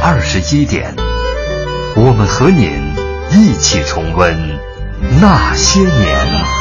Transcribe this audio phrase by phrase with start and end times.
[0.00, 0.94] 二十一点，
[1.96, 2.94] 我们和您
[3.30, 4.58] 一起重温
[5.20, 6.57] 那些年。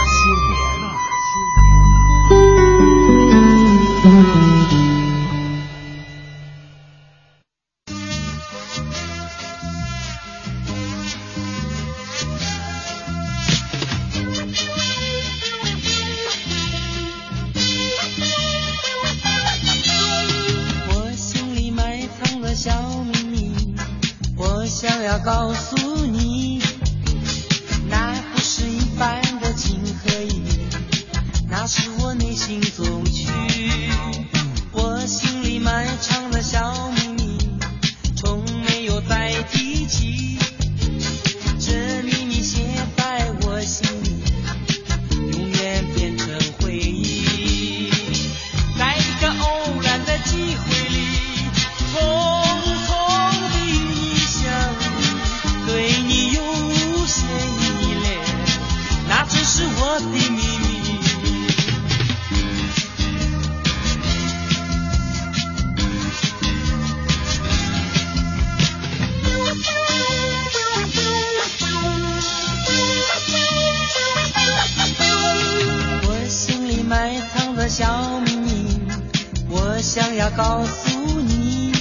[80.28, 81.72] 要告诉你，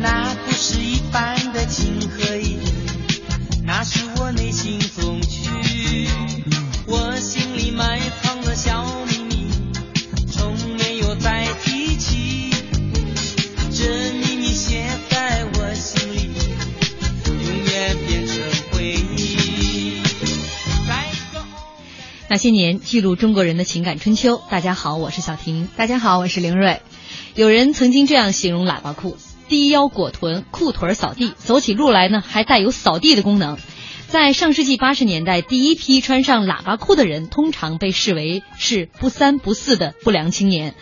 [0.00, 2.58] 那不是一般的情和义，
[3.64, 5.48] 那是我内心总曲。
[6.86, 9.46] 我心里埋藏的小秘密，
[10.28, 12.50] 从没有再提起，
[13.72, 16.30] 这秘密写在我心里，
[17.26, 18.38] 永远变成
[18.72, 20.02] 回忆。
[22.26, 24.42] 那些年，记录中国人的情感春秋。
[24.50, 25.68] 大家好，我是小婷。
[25.76, 26.82] 大家好，我是凌瑞。
[27.36, 29.16] 有人曾经这样形容喇叭裤：
[29.48, 33.56] 低腰裹臀，裤腿扫地，走起路来呢还带有扫地的功能。
[34.08, 40.74] 在上世纪八十年代，第一批穿上喇叭裤的人，通常被视为是不三不四的不良青年。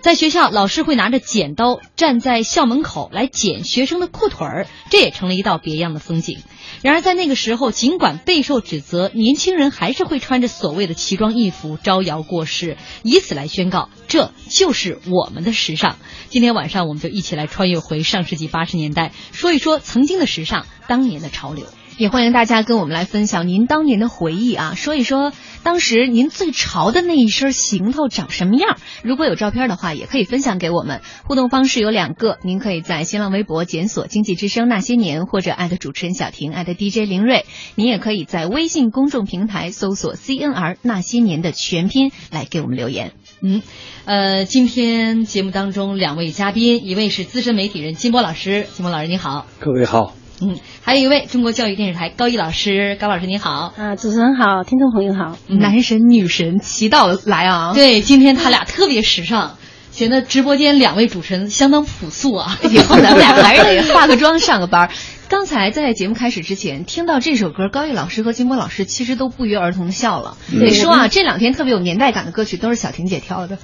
[0.00, 6.38] 在学校，老师会拿着剪刀站在校门口来剪学生的裤腿儿，这也成了一道别样的风景。
[6.82, 15.96] 然而，在那个时候，尽管备受指责，年轻人还是会穿着所谓的奇装异服招摇过市，以此来宣告这就是我们的时尚。
[16.28, 21.66] 今天晚上，我们就一起来穿越回上世纪八十年代，说一说曾经的时尚，当年的潮流。
[21.98, 25.32] 也欢迎大家跟我们来分享您当年的回忆啊，说一说
[25.64, 28.78] 当时您最潮的那一身行头长什么样。
[29.02, 31.00] 如果有照片的话，也可以分享给我们。
[31.26, 37.44] 互动方式有两个，您可以在新浪微博检索“经济之声那些年”或者艾特主持人小婷，艾特 DJ 林睿。
[37.74, 43.10] 您也可以在微信公众平台搜索 “CNR 那些年”的全拼来给我们留言。
[43.42, 43.60] 嗯，
[44.04, 49.46] 呃，今天节目当中两位嘉宾，一位是资深媒体人金波老师，金波老师你好。
[49.58, 53.72] 各位好，嗯，还有一位中国教育电视台高一老师，高老师你好。
[53.76, 55.36] 啊，主持人好，听众朋友好。
[55.48, 57.72] 嗯男神女神齐到来啊！
[57.74, 59.56] 对，今天他俩特别时尚，
[59.90, 62.56] 显得直播间两位主持人相当朴素啊。
[62.70, 64.90] 以后 咱们俩还是得 化个妆上个班儿。
[65.28, 70.38] 刚才在节目开始之前听到这首歌，高毅老师和金波老师其实都不约而同的笑了。
[70.58, 73.58] 得说啊，这两天特别有年代感的歌曲都是小婷姐挑的。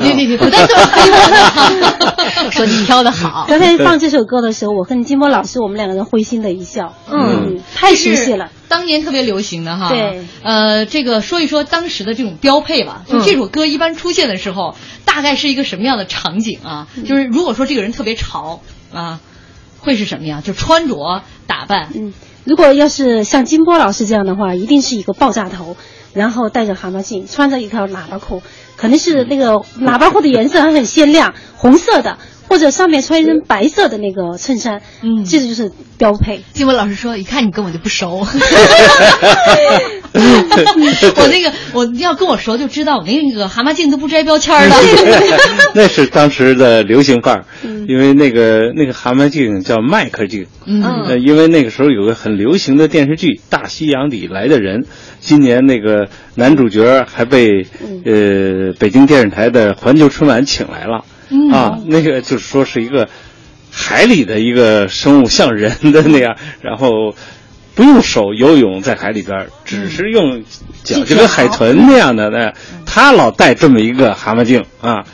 [0.00, 2.50] 别别别，不带这么黑我的。
[2.50, 6.94] 说你挑的好，刚才放这首歌的时候，我跟金波老师我们两个人会心的一笑。
[7.10, 8.48] 嗯，太熟悉了。
[8.68, 9.90] 当年特别流行的哈。
[9.90, 10.24] 对。
[10.42, 13.02] 呃，这个说一说当时的这种标配吧。
[13.06, 16.88] 就这首歌一般出现的时候，大概是一个什么样的场景啊？
[17.06, 19.20] 就是如果说这个人特别潮啊，
[19.80, 20.42] 会是什么样？
[20.42, 21.90] 就穿着打扮。
[21.94, 22.12] 嗯，
[22.44, 25.76] 如果要是像金波老师这样的话，一定是一个爆炸头，
[26.12, 28.42] 然后戴着蛤蟆镜，穿着一条喇叭裤，
[28.76, 32.18] 肯定是那个喇叭裤的颜色还很鲜亮，红色的。
[32.50, 36.42] 或者上面穿一身白色的那个衬衫，嗯，这就是标配。
[36.52, 38.26] 金文老师说：“一看你跟我就不熟。
[40.12, 44.76] 我那个我要跟我熟就知道，我那个蛤蟆镜都不摘标签的。
[45.76, 47.44] 那是当时的流行范儿，
[47.86, 54.80] 因为那个那个蛤蟆镜叫麦克镜，嗯，呃，因为那个时候有个很流行的电视剧《大西洋里来的人》，
[55.20, 57.64] 今年那个男主角还被
[58.04, 61.04] 呃北京电视台的环球春晚请来了。
[61.30, 63.08] 嗯、啊，那个就是说是一个
[63.70, 67.14] 海里的一个生物，像人的那样， 然后
[67.74, 70.44] 不用手游泳在海里边，只是用
[70.82, 72.52] 脚，就跟海豚那样的那，
[72.84, 75.04] 他老戴这么一个蛤蟆镜啊，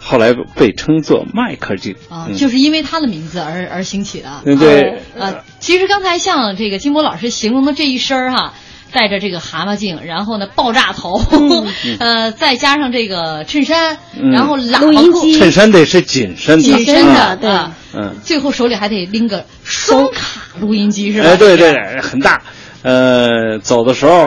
[0.00, 4.42] 后来被称作麦克镜啊，嗯就是因为他的名字而而兴起的。
[4.44, 8.54] 对对呃，其实刚才像这个金波老师形容的这一身儿哈。
[8.92, 11.20] 戴着这个蛤蟆镜，然后呢爆炸头，
[12.00, 14.30] 呃，再加上这个衬衫，嗯。
[14.30, 17.36] 然后喇叭裤，衬衫得是紧身的，紧身啊。
[17.36, 21.28] 的，对，嗯，最后手里还得拎个双卡录音机是吧？
[21.30, 22.42] 哎，对对，很大，
[22.82, 24.26] 呃，走的时候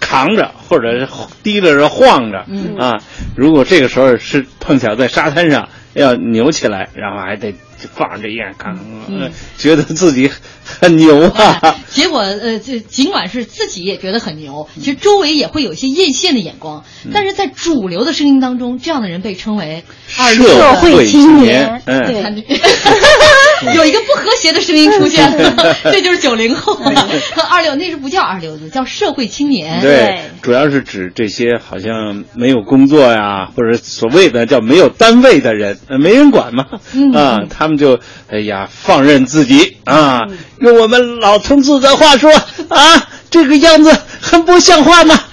[0.00, 1.08] 扛着或者是
[1.42, 2.76] 提着着晃着，嗯。
[2.78, 2.98] 啊，
[3.36, 7.54] 如果这个时候是碰巧在沙滩上要扭起来，然后还得
[7.94, 8.78] 放着这样扛，
[9.08, 9.22] 嗯。
[9.22, 10.30] 呃觉得自己
[10.80, 11.74] 很牛啊哎。
[11.90, 19.84] 结果呃，这尽管是自己也觉得很牛，其实周围也会有一些艳羡的眼光，嗯但是在主流的声音当中，这样的人被称为
[20.18, 22.44] 二社会青年嗯，对
[23.76, 26.76] 有一个不和谐的声音出现了， 这就是九零后。
[27.50, 29.80] 二流那是不叫二流子，叫社会青年。
[29.80, 37.98] 对，主要是指这些好像没有工作呀，或者所谓的叫没有单位的人，呃没人管嘛，嗯啊，他们就
[38.28, 40.22] 哎呀放任自己啊，
[40.62, 42.32] 用我们老同志的话说
[42.68, 45.18] 啊，这个样子很不像话嘛。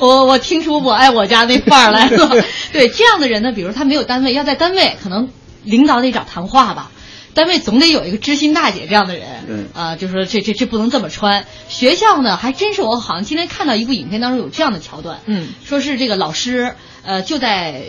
[0.00, 2.28] 我我听出我爱我家那范儿来了。
[2.72, 5.28] 对这样的人呢，比如他没有单位，要在单位可能
[5.62, 6.90] 领导得找谈话吧。
[7.32, 11.44] 单位总得有一个知心大姐这样的人，嗯啊、就说这这这不能这么穿。
[11.68, 17.82] 学校呢，还真是我好像今天看到一部影片当中有这样的桥段，嗯，说是这个老师，呃，就在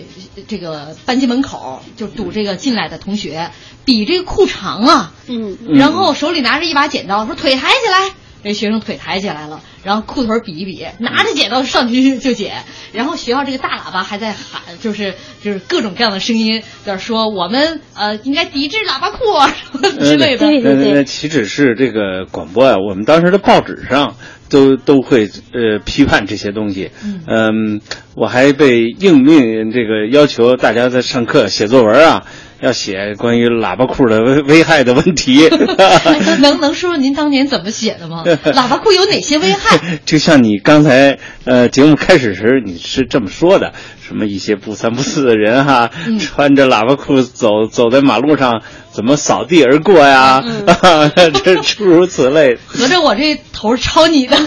[0.47, 3.51] 这个班级门口就堵这个进来的同学，
[3.85, 8.13] 比这个裤长啊，嗯，然后手里拿着一把剪刀，说腿抬起来。
[8.43, 12.63] 这学生腿抬起来了，然后裤腿比一比，拿着剪刀上去就剪。
[12.93, 20.45] 然后学校这个大喇叭还在喊，就是就是各种各样的声音在说我们呃应该抵制喇叭裤啊什么之类的。
[20.45, 24.15] 对对对那那岂止是这个广播啊，我们当时的报纸上
[24.49, 26.91] 都都会呃批判这些东西。
[27.27, 27.79] 嗯，
[28.15, 32.25] 我还被应命这个要求大家在上课写作文啊，
[32.61, 35.49] 要写关于喇叭裤的危危害的问题。
[36.41, 38.23] 能能说说您当年怎么写的吗？
[38.53, 39.99] 喇叭裤有哪些危害？
[40.05, 43.73] 就像你刚才呃节目开始时你是这么说的，
[44.05, 48.61] 什么一些不三不四的人哈、嗯穿着喇叭裤走走在马路上，
[48.91, 50.43] 怎么扫地而过呀？
[50.45, 52.57] 嗯 这诸如此类。
[52.67, 54.37] 合着我这头是抄你的？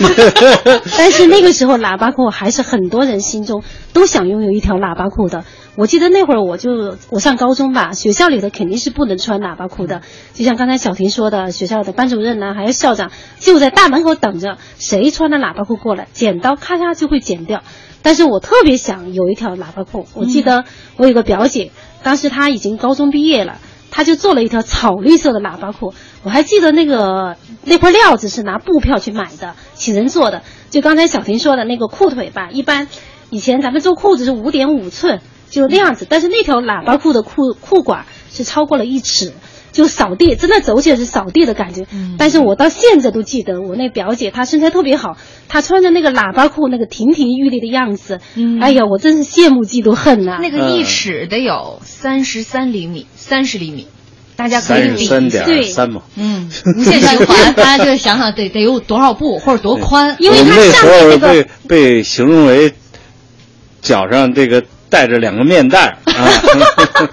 [0.98, 3.62] 但是那个时候喇叭裤还是很多人心中
[3.92, 5.44] 都想拥有一条喇叭裤的。
[5.76, 10.02] 我记得那会儿我就我上高中吧，学校里的肯定是不能穿喇叭裤的。
[10.34, 13.10] 就像刚才小婷说的，学校的班主任呢，还有校长
[13.40, 17.62] 就在大门口等着，谁穿了喇叭裤过来，剪刀咔嚓就会剪掉。
[18.02, 20.06] 但是我特别想有一条喇叭裤。
[20.14, 20.64] 我记得
[20.96, 23.56] 我有个表姐，当时她已经高中毕业了。
[23.94, 25.94] 他就做了一条草绿色的喇叭裤，
[26.24, 30.42] 我还记得那个那块料子是拿布票去买的，请人做的。
[30.68, 32.88] 就刚才小婷说的那个裤腿吧，一般
[33.30, 39.32] 以前咱们做裤子是五点五寸，就那样子，但是那条喇叭裤的裤裤管是超过了一尺。
[39.74, 41.86] 就扫地，真的走起来是扫地的感觉。
[41.92, 42.14] 嗯。
[42.16, 45.18] 但是我到现在都记得，我那表姐她身材特别好，
[45.48, 48.58] 她穿着那个喇叭裤那个亭亭玉立的样子，嗯。
[48.60, 53.88] 哎呀，我真是羡慕嫉妒恨呐、那个一尺得有三十三厘米，三十厘米，
[54.36, 55.44] 大家可以比一下。
[55.44, 56.02] 点三嘛。
[56.16, 62.72] 嗯， 无限循环，大家就想想得得有多少步或者多宽，因为它我们那时上面那个被被形容为
[63.82, 66.30] 脚上这个带着两个面袋儿啊，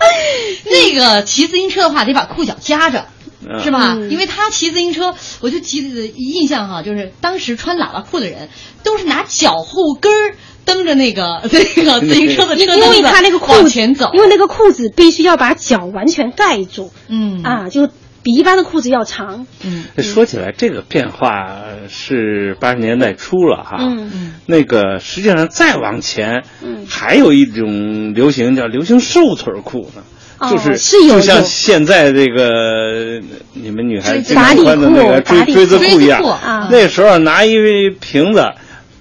[0.66, 3.06] 那个骑自行车的话，得把裤脚夹着。
[3.44, 3.96] 嗯是吧？
[3.98, 8.50] 嗯因为他骑自行车，我就记得印象哈，就是当时穿喇叭裤的人
[8.84, 11.42] 都是拿脚后跟儿蹬着那个
[11.76, 17.88] 那个自行车的车因为他那个裤子往前走，因为那个裤子必须要把脚完全盖住，嗯啊，就
[18.22, 19.48] 比一般的裤子要长。
[19.64, 23.78] 嗯说起来，这个变化是八十年代初了哈。
[23.80, 30.04] 嗯嗯那个实际上再往前，嗯还有一种流行叫流行瘦腿裤呢。
[30.42, 33.22] 哦就是是有就像现在这个
[33.54, 37.56] 你们女孩子经常穿的那个锥锥子裤裤一样那时候拿一
[38.00, 38.44] 瓶子，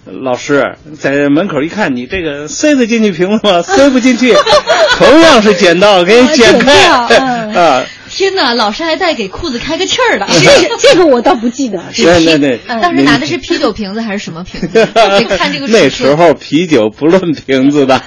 [0.04, 3.62] 老师在门口一看，你这个塞得进去瓶子吗？
[3.62, 4.34] 塞不进去，
[4.98, 6.84] 同样是剪刀给你剪开
[7.54, 7.82] 啊。
[8.20, 11.82] 天哪，老师还带给裤子开个气儿的，这 个这个我倒不记得。
[11.96, 14.68] 对对对，当时拿的是啤酒瓶子还是什么瓶子？
[14.92, 17.98] 得看这个尺寸那时候啤酒不论瓶子的，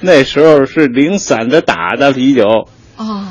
[0.00, 2.44] 那时候是零散的打的啤酒。
[2.96, 3.24] 哦，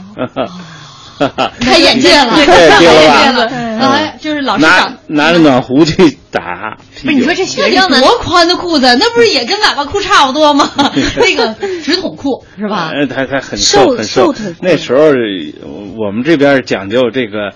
[1.59, 3.31] 开眼界了，对开眼界了吧？
[3.31, 4.97] 了，啊，就是老师拿长。
[5.07, 6.77] 拿着暖壶去打。
[7.03, 10.69] 不是你说这学生多宽的裤子，那不是也跟喇叭裤差不多吗？
[11.17, 12.91] 那个直筒裤是吧？
[12.93, 14.33] 呃，他他很瘦很瘦。
[14.61, 15.05] 那时候
[15.97, 17.51] 我们这边讲究这个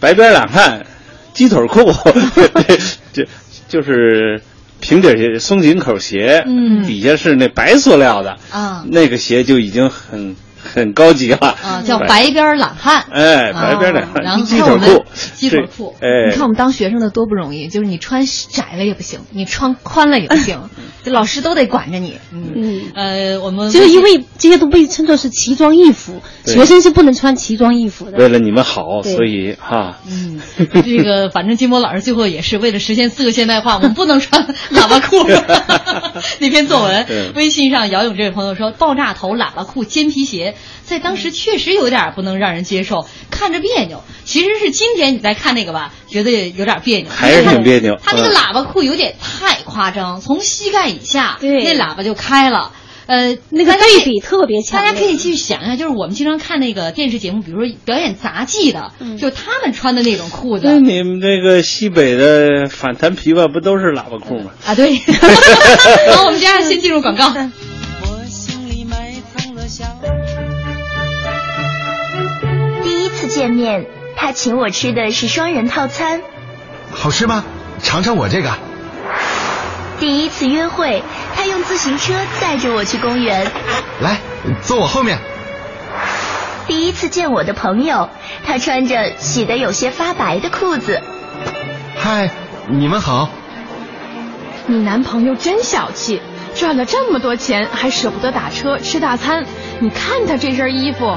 [0.00, 0.84] 白边懒汉
[1.32, 1.92] 鸡腿裤，
[3.12, 3.24] 就
[3.68, 4.42] 就是
[4.80, 11.36] 平底鞋、松紧口鞋，嗯底下是那白塑料的啊那个鞋就已经很很高级了。
[11.38, 13.04] 啊，叫白边懒汉。
[13.10, 15.04] 哎，白边懒汉，啊然后鸡腿看我们裤，
[15.34, 15.94] 鸡腿裤。
[16.00, 20.70] 哎，你看我们当学生的多不容易，就是你穿窄了也不行，你穿宽了也不行，
[21.04, 22.18] 这老师都得管着你。
[22.32, 28.18] 嗯，呃，我们就是因为这些都被称作是奇装异服，学生是不能穿奇装异服的。
[28.18, 30.40] 为了你们好，所以哈，嗯，
[30.84, 35.16] 这个反正金波老师最后也是为了实现四个现代化，我们不能穿喇叭裤。
[36.38, 40.51] 那篇作文，微信上姚勇这位朋友说，爆炸头、喇叭裤、尖皮鞋，
[40.84, 44.02] 在当时确实有点不能让人接受，看着别扭。
[44.24, 52.72] 其实是今天你再看那个吧，觉得有点别扭，还是挺别扭他那个嗯喇叭裤有点太夸张，从膝盖以下，对那喇叭就开了。
[53.06, 64.52] 呃，那个对比特别强烈大家可以去想一下，就是我们经常看那个电视节目，比如说表演杂技的，嗯就他们穿的那种裤子那你们这个西北的反弹琵琶不都是喇叭裤吗？
[64.64, 64.96] 啊，对。
[66.14, 67.34] 好，我们接下来先进入广告。
[73.34, 76.20] 见面，他请我吃的是双人套餐。
[76.92, 77.44] 好吃吗？
[77.82, 78.50] 尝尝我这个。
[79.98, 81.02] 第一次约会，
[81.34, 83.50] 他用自行车载着我去公园。
[84.00, 84.18] 来，
[84.62, 85.18] 坐我后面。
[86.66, 88.10] 第一次见我的朋友，
[88.44, 91.00] 他穿着洗得有些发白的裤子。
[91.96, 92.30] 嗨，
[92.68, 93.30] 你们好。
[94.66, 96.20] 你男朋友真小气，
[96.54, 99.44] 赚了这么多钱还舍不得打车吃大餐。
[99.80, 101.16] 你看他这身衣服，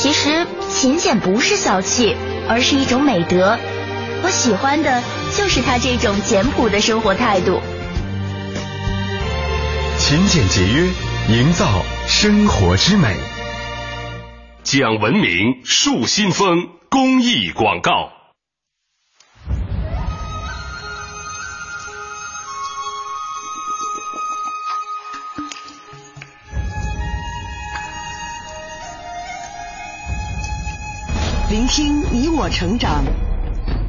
[0.00, 2.16] 其实勤俭不是小气，
[2.48, 3.58] 而是一种美德。
[4.22, 5.02] 我喜欢的
[5.36, 7.60] 就是他这种简朴的生活态度。
[9.98, 10.88] 勤俭节约，
[11.28, 11.66] 营造
[12.06, 13.14] 生活之美。
[14.62, 18.19] 讲文明树新风公益广告。
[31.50, 33.02] 聆听你我成长，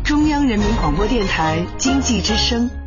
[0.03, 2.80] 中央人民广播电台经济之声。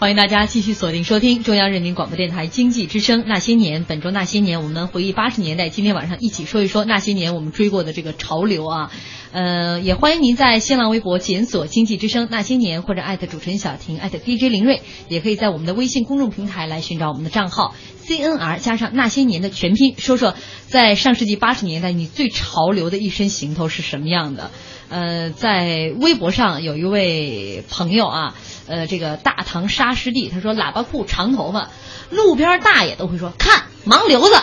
[0.00, 3.82] 欢迎大家继续锁定收听中央人民广播电台经济之声《那些年》。
[3.84, 5.70] 本周《那些年》，我们回忆八十年代。
[5.70, 8.92] 今天晚上一起说一说那些年我们追过的这个潮流啊。
[9.32, 17.74] 呃，也欢迎您在新浪微博检索“经济之声那些年”或者艾特主持人小婷艾特 DJ 林睿，也可以在我们的微信公众平台来寻找我们的账号
[18.06, 20.36] CNR 加上那些年的全拼，说说
[20.68, 24.52] 在上世纪八十年代你最潮流的一身行头是什么样的。
[24.88, 28.34] 呃，在微博上有一位朋友啊，
[28.66, 31.70] 呃，这个大唐沙师弟，他说喇叭裤长头发，
[32.10, 34.34] 路边大爷都会说看盲流子，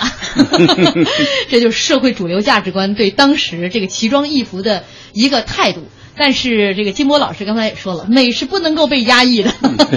[1.50, 4.84] 这就是社会主流价值观对当时这个奇装异服的
[5.14, 5.84] 一个态度。
[6.18, 9.54] 但是这个金波老师刚才也说了，美是不能够被压抑的。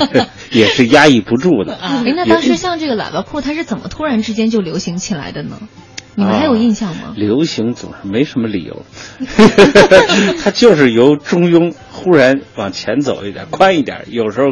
[0.50, 1.74] 也是压抑不住的。
[1.76, 5.60] 啊哎，那当时像这个喇叭裤，它是怎么突然之间就流行起来的呢？
[6.18, 7.14] 你们还有印象吗？
[7.16, 8.84] 流行总是没什么理由
[10.42, 14.48] 它就是由中庸忽然往前走一点，宽一点，有时候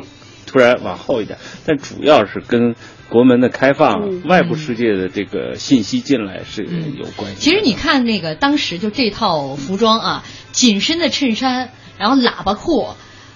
[0.46, 2.76] 突然往后一点，但主要是跟
[3.08, 7.40] 国门的开放、嗯外部世界的这个信息进来是有关系。
[7.40, 12.90] 其实你看那个当时就这套服装啊，紧身的衬衫，然后喇叭裤，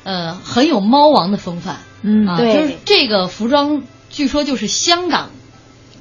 [0.04, 1.78] 呃，很有猫王的风范。
[2.02, 5.30] 嗯啊，对就是这个服装，据说就是香港。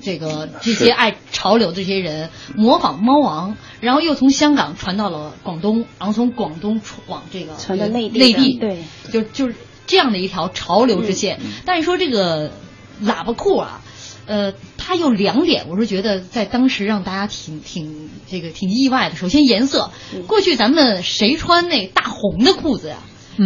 [0.02, 9.56] 这个这些爱潮流的这些人模仿猫王，然后又从香港传到了广东，然后从广东传往这个传到内地内地，对，就就是
[9.88, 11.40] 这样的一条潮流之线。
[11.66, 12.52] 但是说这个
[13.04, 13.82] 喇叭裤啊，
[14.26, 19.16] 呃，它有两点，我是觉得在当时让大家挺挺这个挺意外的。
[19.16, 19.92] 首先颜色，
[20.28, 22.98] 过去咱们谁穿那大红的裤子呀？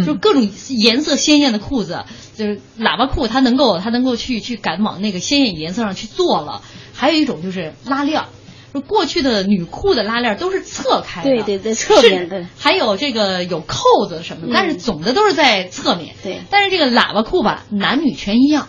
[0.04, 2.04] 就各种颜色鲜艳的裤子，
[2.36, 6.62] 就是喇叭裤，它能够它能够去去敢往那个鲜艳颜色上去做了。
[6.94, 8.26] 还有一种就是拉链儿，
[8.72, 12.46] 就过去的女裤的拉链儿都是侧开的，对对对侧面的。
[12.58, 14.50] 还有这个有扣子什么的，嗯。
[14.54, 16.14] 但是总的都是在侧面。
[16.22, 18.68] 对，但是这个喇叭裤吧，男女全一样，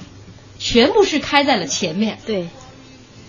[0.57, 2.17] 全部是开在了前面。
[2.25, 2.47] 对，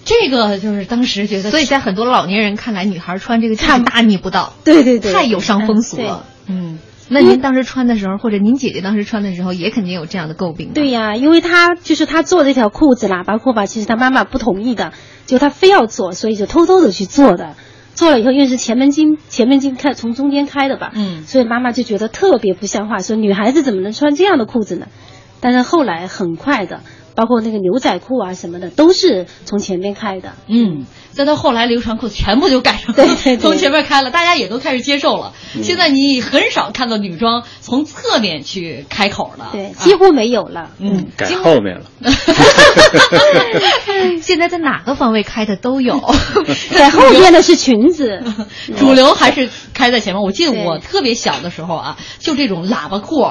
[0.05, 5.13] 这个就是当时觉得，所以在很多老年人看来，女孩穿这个太大逆不道，对对对。
[5.13, 6.25] 太有伤风俗了。
[6.47, 10.73] 嗯，那您当时穿的时候，或者您姐姐当时穿的时候，也肯定有这样的诟病。
[10.75, 14.93] 对呀、因为她就是她做这条裤子喇叭裤吧，其实她妈妈不同意的，
[15.27, 17.55] 就她非要做，所以就偷偷的去做的。
[17.95, 24.89] 做了以后，因为是前门襟，前门襟开从中间开的吧，嗯，所以妈妈就觉得特别不像话，说女孩子怎么能穿这样的裤子呢？
[25.41, 26.81] 但是后来很快的，
[27.17, 30.35] 包括那个牛仔裤啊什么的，都是从前面开的。
[30.47, 35.33] 嗯，再到后来流传裤全部就改成对对对从前面开了，大家也都开始接受了。
[35.57, 40.71] 嗯现在你很少看到女装从侧面去开口了，对，几乎没有了。
[40.79, 41.87] 嗯，改后面了。
[44.23, 45.99] 现在在哪个方位开的都有，
[46.71, 48.23] 在后面的是裙子，
[48.77, 50.23] 主流还是开在前面。
[50.23, 53.25] 我记得我特别小的时候啊，就这种喇叭裤，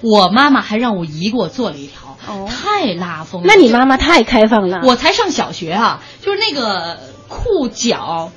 [0.00, 4.80] 我妈妈还让我姨给我做了一条，太拉风那你妈妈太开放了。
[4.84, 8.32] 我才上小学啊，就是那个裤脚。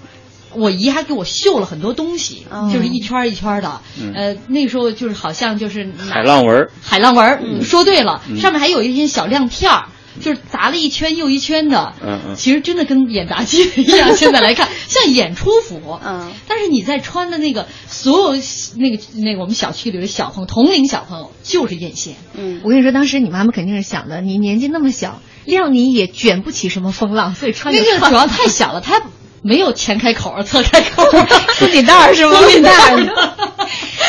[0.54, 3.80] 我姨还给我绣了很多东西，哦就是一圈儿一圈儿的。
[3.98, 9.86] 嗯呃，那时候就是好像就是海浪纹儿海浪纹说对了，嗯上面还有一些小亮片儿，
[10.20, 11.94] 就是砸了一圈又一圈的。
[12.04, 16.00] 嗯嗯其实真的跟演杂技 一样，现在来看像演出服。
[16.04, 18.42] 嗯，但是你在穿的那个所有
[18.78, 22.12] 那个那个我们小区里的小朋友，同龄小朋友就是艳羡。
[22.34, 29.02] 嗯，我跟你说，当时你妈妈肯定是想的，你年纪那么小，谅你也卷不起什么风浪，所以穿就穿那个主要太小了，它
[29.44, 31.04] 没有前开口、侧开口，
[31.56, 32.40] 松紧带儿是吗？
[32.40, 33.51] 松紧带儿。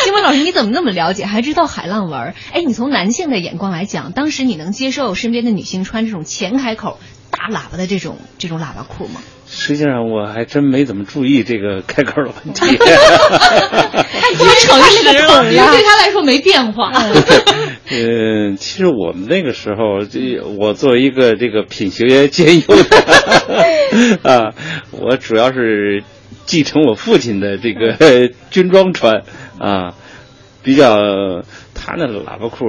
[0.05, 2.35] 金文老师，你怎么那么了解，还知道海浪纹儿？
[2.53, 6.99] 哎，你从男性的眼光来讲，当时你能接受身边的女性穿这种前开口
[7.31, 9.21] 大喇叭的这种这种喇叭裤吗？
[9.55, 12.61] 实际上我还真没怎么注意这个开口的问题。
[12.79, 16.91] 太多诚实了，因为对他来说没变化。
[17.91, 22.97] 嗯，其实我们那个时候，这我作为一个这个品学兼优的
[24.25, 24.55] 啊，
[24.91, 26.03] 我主要是
[26.47, 29.23] 继承我父亲的这个军装穿
[29.63, 29.95] 啊，
[30.63, 30.97] 比较
[31.75, 32.69] 他那喇叭裤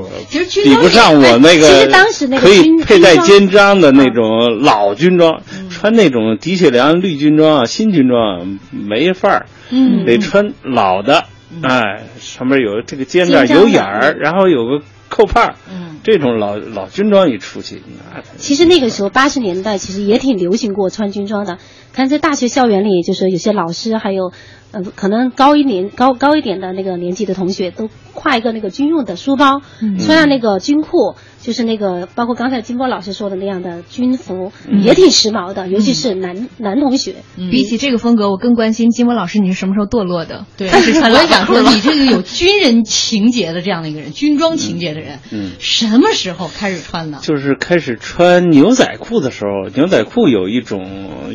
[0.63, 10.06] 比不上我那个，其实当时那个可以佩戴肩章的那种老军装，穿那种的确良绿军装啊、新军装啊没范儿，嗯。
[10.06, 11.25] 得穿老的，
[11.62, 17.82] 哎，上面有这个肩带有眼儿，然后有个扣帕儿，嗯，这种老老军装一出去，
[18.13, 21.60] 那其实那个时候八十年代其实也挺流行过穿军装的，
[21.93, 24.32] 看在大学校园里，就是有些老师还有，
[24.71, 29.97] 呃，可能高一年高高一点的那个年纪的同学都挎一个那个军用的书包，嗯。
[29.99, 34.84] 穿上那个军裤，就是那个包括刚才金波老师说的那样的军服，嗯。
[34.84, 37.15] 也挺时髦的，尤其是男男同学。
[37.36, 40.45] 比起这个风格，我更关心金波老师，你是什么时候堕落的？
[40.58, 47.19] 对，开始穿我喇也想说，叭裤了你这个有军人情节的这样的一个人，军装情节的人，嗯，什么时候开始穿的？
[47.19, 50.84] 就是开始穿牛仔裤的时候，牛仔裤有一种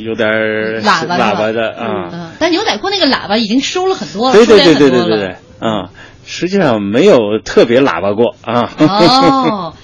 [0.04, 5.90] 有点儿喇叭喇叭的啊，嗯，但牛仔裤那个喇叭已经收了很多了，对对对对对很多了对对啊，
[6.26, 8.70] 实际上没有特别喇叭过啊。
[8.78, 9.74] 哦，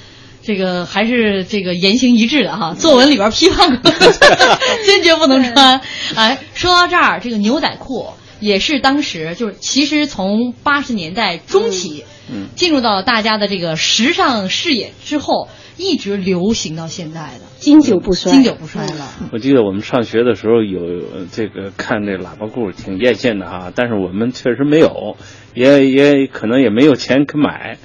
[0.42, 3.90] 这个还是这个言行一致的哈，作文里边批判过，
[4.85, 5.81] 坚决不能穿。
[6.14, 8.09] 哎，说到这儿，这个牛仔裤
[8.40, 19.09] 也是当时就是其实从八十年代中期，嗯，进入到大家的这个时尚视野之后，一直流行到现在的，经久不衰，经久不衰了。
[19.33, 25.17] 我记得我们上学的时候有呃这个看这喇叭裤挺艳羡的哈，但是我们确实没有，
[25.55, 27.79] 也也可能也没有钱可买，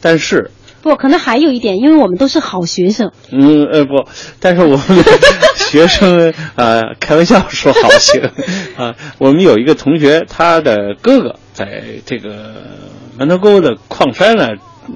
[0.00, 4.08] 但是不，可能还有一点，因为我们都是好学生，嗯呃不，
[4.40, 4.80] 但是我们
[5.58, 8.22] 学生呃开玩笑说好行
[8.78, 12.54] 啊，我们有一个同学，他的哥哥在这个
[13.18, 14.48] 门头沟的矿山呢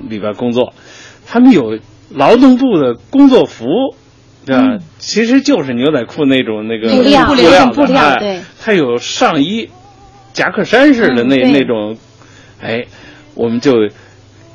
[0.08, 0.72] 里边工作，
[1.26, 1.78] 他们有
[2.14, 3.66] 劳动部的工作服。
[4.44, 4.78] 对吧？
[4.98, 9.68] 其实就是牛仔裤那种那个布料布料布料哎对它有上衣，
[10.32, 11.96] 夹克衫似的那、嗯那种，
[12.60, 12.86] 哎，
[13.36, 13.72] 我们就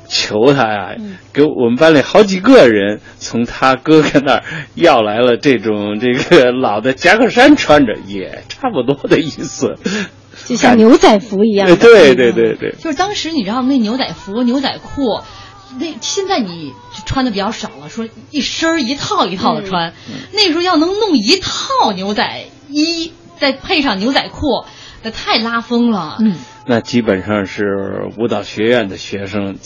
[0.06, 4.42] 求他呀，嗯给我们班里好几个人从他哥哥那儿
[4.74, 9.76] 要来了这种这个老的夹克衫穿着，也差不多的意思。
[10.44, 15.20] 就像牛仔服一样哎， 对对对对，就是当时你知道那牛仔服、牛仔裤，
[15.78, 16.72] 那现在你
[17.04, 19.92] 穿的比较少了，说一身儿一套一套的穿。
[20.32, 24.64] 那时候要能弄一套牛仔衣，再配上牛仔裤，
[25.02, 26.16] 那太拉风了。
[26.20, 29.58] 嗯，那基本上是舞蹈学院的学生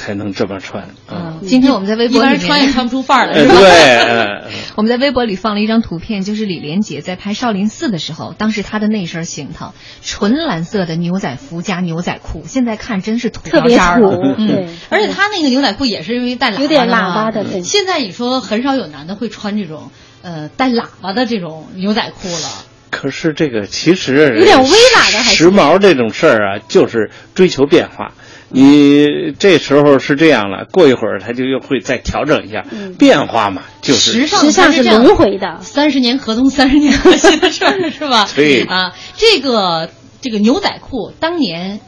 [0.00, 1.36] 才能这么穿啊。
[1.46, 3.54] 今天我们在微博里面一般人穿也穿不出范儿来，哎是吧？
[3.60, 4.42] 对，哎
[4.76, 14.16] 我们在微博里放了一张图片，就是李连杰在拍《少林寺》的时候，当时他的那身行头，纯蓝色的牛仔服加牛仔裤，现在看真是土特别渣儿了。
[14.16, 19.90] 土，嗯，而且他那个牛仔裤也是因为带喇叭的有点喇叭的对现在你说很少有男的会穿这种
[20.22, 22.64] 呃带喇叭的这种牛仔裤了。
[22.90, 28.12] 可是这个其实有点微喇的还时髦这种事儿啊，就是追求变化。
[28.50, 32.64] 你这时候是这样了，过一会儿他就又会再调整一下，
[32.98, 35.58] 变化嘛，就是时尚时尚是这样轮回的。
[35.62, 38.28] 三十年河东，三十年河西的事儿是吧？
[38.36, 41.80] 对啊，这个这个牛仔裤当年。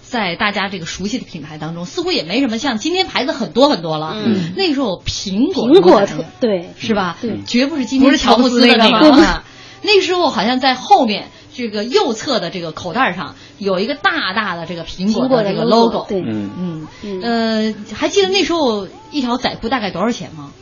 [0.00, 4.16] 在大家这个熟悉的品牌当中，似乎也没什么像今天牌子很多很多了。
[4.16, 6.02] 嗯那个时候苹果苹果
[6.40, 7.18] 对是吧？
[7.20, 9.44] 对绝不是今不是天乔布斯的那个啊。
[9.82, 16.88] 那个时候好像在后面这个右侧的这个口袋上有一个大大的这个苹果的这个 logo，对嗯，嗯。
[17.02, 17.20] 嗯。
[17.20, 20.52] 呃，还记得那时候一条仔裤大概多少钱吗？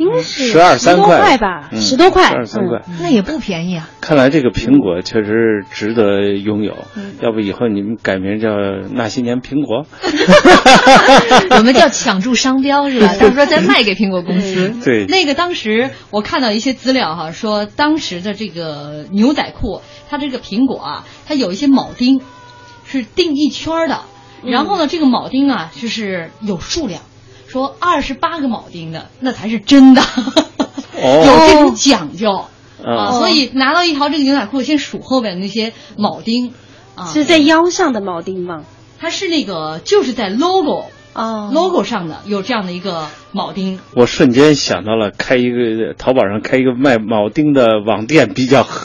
[0.00, 3.88] 应该是十二三块吧，嗯十多块，12 13块嗯那也不便宜啊。
[4.00, 6.74] 看来这个苹果确实值得拥有。
[6.96, 8.48] 嗯要不以后你们改名叫
[8.92, 9.84] 那些年苹果？
[11.58, 13.14] 我们叫抢注商标是吧？
[13.20, 14.74] 到时候再卖给苹果公司。
[14.84, 22.22] 对，那个当时我看到一些资料哈，说当时的这个牛仔裤，它这个苹果啊，它有一些铆钉
[22.86, 24.00] 是钉一圈儿的，
[24.44, 27.02] 然后呢，这个铆钉啊就是有数量，
[27.50, 30.02] 说二十八个铆钉的那才是真的，
[30.94, 32.44] 有这种讲究。
[32.84, 36.54] 啊，啊，所以拿到一条这个牛仔裤，先数后边的那些铆钉。
[36.94, 38.62] 啊，是在腰上的铆钉吗？
[38.98, 40.84] 它是那个就是在 logo
[41.14, 41.50] 哦。
[41.52, 43.78] logo 上的有这样的一个铆钉。
[43.94, 48.80] 我瞬间想到了开一个淘宝上开一个卖铆钉的网店比较好，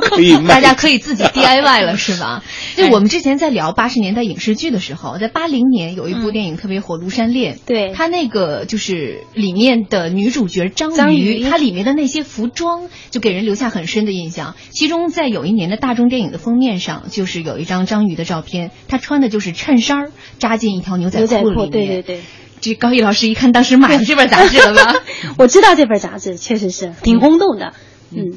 [0.00, 0.48] 可以卖。
[0.54, 2.42] 大家可以自己 DIY 了，是吧？
[2.76, 7.54] 就我们之前在聊八十年代影视剧的时候，在八零年有一部电影特别火，《庐山恋》。
[7.66, 14.54] 对它那个就是里面的女主角张张瑜，瑜她里面的那些服装就给人留下很深的印象。
[14.70, 21.70] 其中在有一年的大众电影的封面上，就是有一张张瑜的照片，她穿的就是衬衫儿扎进一条牛仔裤里面。
[21.70, 22.20] 对对对，
[22.64, 24.92] 这高毅老师一看，当时买了这本杂志了吧？
[25.38, 27.74] 我知道这本杂志确实是挺轰动的，
[28.16, 28.32] 嗯，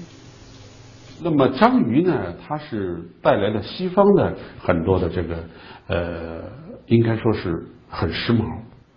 [1.23, 5.45] 那么章鱼呢，它是带来了西方的很多的这个
[5.87, 6.43] 呃，
[6.87, 8.43] 应该说是很时髦，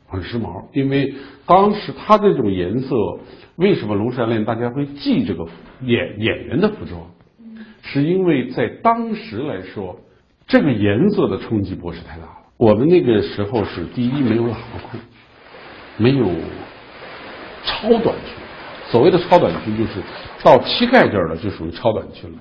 [0.09, 0.65] 很时髦。
[0.73, 1.15] 因为
[1.47, 2.97] 当时它这种颜色，
[3.55, 5.45] 为什么庐山恋大家会记这个
[5.83, 7.07] 演演员的服装，
[7.83, 10.01] 是因为在当时来说，
[10.49, 12.31] 这个颜色的冲击波是太大了。
[12.57, 14.57] 我们那个时候是第一没有喇叭
[14.91, 14.99] 裤，
[15.97, 16.27] 没有
[17.65, 18.35] 超短裙。
[18.91, 20.01] 所谓的超短裙就是
[20.43, 22.39] 到膝盖这儿了，就属于超短裙了。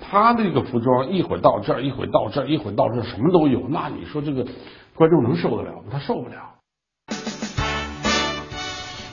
[0.00, 3.66] 他那个服装一会儿到这儿，一会儿到这儿，一会儿到这儿，什么都有。
[3.68, 4.46] 那你说这个
[4.94, 5.84] 观众能受得了吗？
[5.90, 6.53] 他受不了。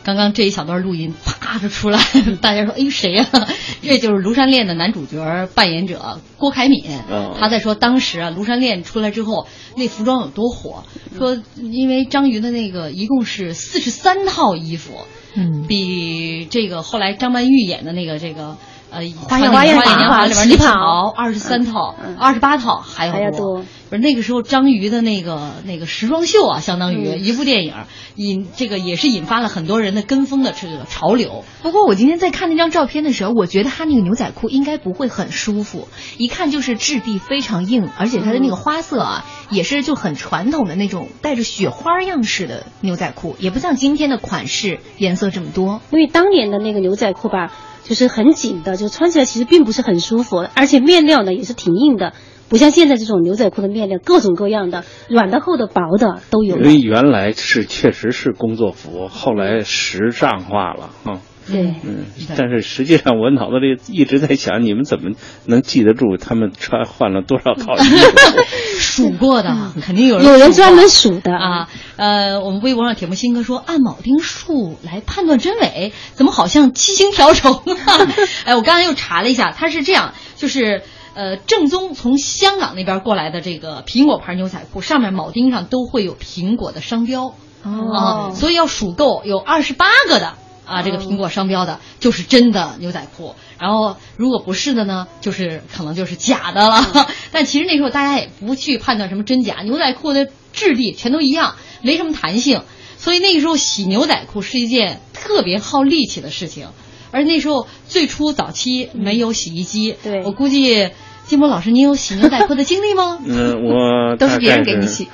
[0.03, 1.99] 刚刚这一小段录音啪就出来，
[2.41, 3.25] 大家说：“哎，谁呀、
[3.83, 6.83] 这就是《庐山恋》的男主角扮演者郭凯敏。
[7.09, 10.83] 哦他在说当时啊，《庐山恋》出来之后，那服装有多火。
[11.17, 14.93] 说因为张瑜的那个一共是四十三套衣服，
[15.35, 18.57] 嗯，比这个后来张曼玉演的那个这个
[18.89, 27.73] 呃《花样花样年华》里边那旗袍旗袍二十三套、二十八套还要多不是那个时候章鱼的那个那个时装秀啊，相当于嗯一部电影，
[28.15, 31.43] 引这个也是引发了很多人的跟风的这个潮流。
[31.61, 45.81] 不过我今天在看那张照片的时候，我觉得他那个牛仔裤应该不会很舒服，一看就是质地非常硬，而且它的那个花色啊，也是就很传统的那种带着雪花样式的牛仔裤，也不像今天的款式颜色这么多。
[45.91, 47.51] 因为当年的那个牛仔裤吧，
[47.83, 52.13] 就是很紧的，就穿起来其实并不是很舒服，而且面料呢也是挺硬的，
[52.51, 56.63] 不像现在这种牛仔裤的面料各种各样的，软的、厚的、薄的都有因。
[56.63, 61.19] 为原来是确实是工作服，后来时尚化了啊。
[61.47, 62.05] 对，嗯，
[62.37, 65.11] 但是实际上我脑子里一直在想，你们怎么
[65.45, 68.43] 能记得住他们穿换了多少套衣服？
[68.77, 71.69] 数过的，肯定有人有人专门数的啊。
[71.95, 77.53] 呃，我们微博上铁木心哥说，按铆钉数来判断真伪，怎么好像七星瓢虫
[77.87, 78.07] 啊？
[78.43, 80.81] 哎，我刚才又查了一下，它是这样，就是。
[81.13, 93.35] 呃，正宗从香港那边过来的这个苹果牌牛仔裤，上面铆钉上都会有苹果的商标啊，所以要数够有二十八个的啊，这个苹果商标的就是真的牛仔裤。
[93.59, 97.07] 然后如果不是的呢，就是可能就是假的了。
[97.31, 102.63] 但其实那时候大家也不去判断什么真假，牛仔裤的质地全都一样，没什么弹性，
[102.97, 106.69] 所以那个时候洗牛仔裤是一件特别耗力气的事情。
[107.11, 110.89] 而那时候最初早期没有洗衣机，对我估计
[111.25, 113.19] 金波老师，你有洗牛仔裤的经历吗？
[113.25, 115.07] 嗯，我 都是别人给你洗，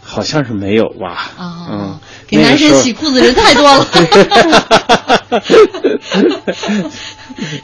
[0.00, 1.30] 好像是没有吧？
[1.36, 3.84] 啊，嗯，给男生洗裤子人太多了。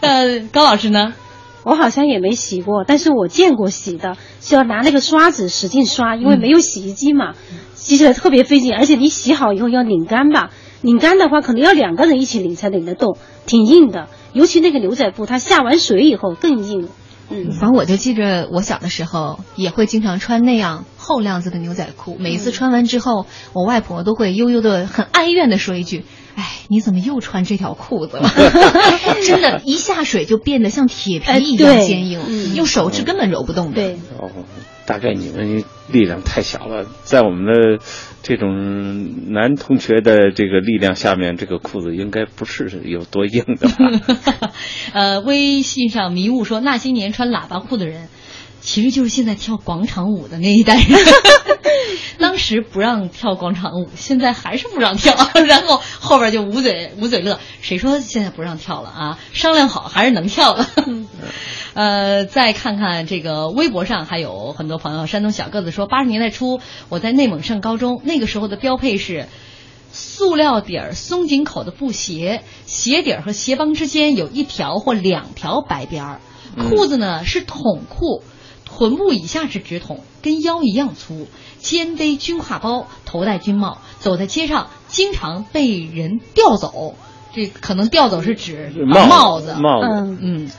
[0.00, 1.12] 呃，高老师呢？
[1.62, 7.34] 我好像也没洗过，但是我见过洗的，是要拿那个刷子使劲刷，因为没有洗衣机嘛，
[7.74, 10.48] 洗起来特别费劲，而且你洗好以后要拧干吧，
[10.82, 13.16] 拧干的话可能要两个人一起拧才拧得动，
[13.46, 14.08] 挺硬的。
[14.32, 16.88] 尤其那个牛仔布，它下完水以后更硬。
[17.32, 28.28] 嗯，反正我就记着我小的时候也会经常穿那样厚料子的牛仔裤，每一次穿完之后，我外婆都会悠悠的、很哀怨的说一句：“哎，你怎么又穿这条裤子了？”
[29.24, 33.74] 真的，一下水就变得像铁皮一样坚硬，用手是根本揉不动的。
[33.74, 34.28] 对，哦，
[34.84, 37.84] 大概你们力量太小了，在我们的
[38.22, 44.52] 这种男同学的这个力量下面，这个裤子应该不是有多硬的吧？
[44.92, 48.08] 呃，微信上迷雾说，那些年穿喇叭裤的人，
[48.60, 50.86] 其实就是现在跳广场舞的那一代人。
[52.18, 55.14] 当时不让跳广场舞，现在还是不让跳，
[55.46, 57.40] 然后后边就捂嘴捂嘴乐。
[57.62, 59.18] 谁说现在不让跳了啊？
[59.32, 60.66] 商量好还是能跳的。
[61.72, 69.26] 呃，再看看这个微博上还有很多朋友，山东小个子说，八十年代初我在内蒙上高中，那个时候的标配是。
[69.92, 76.20] 塑料底儿、松紧口的布鞋，鞋底儿和鞋帮之间有一条或两条白边儿。
[76.56, 78.22] 裤子呢是筒裤，
[78.78, 81.28] 臀部以下是直筒，跟腰一样粗，
[81.58, 86.94] 肩背军挎包，头戴军帽，走在街上经常被人调走。
[87.32, 90.50] 这可能调走是指帽帽子，帽子嗯嗯，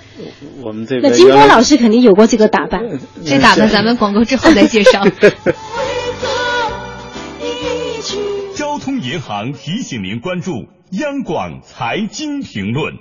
[0.63, 2.81] 我们这那金波老师肯定有过这个打扮，
[3.25, 5.03] 这打扮咱们广告之后再介绍。
[8.55, 10.51] 交通银行提醒您关注
[10.91, 12.93] 央广财经评论。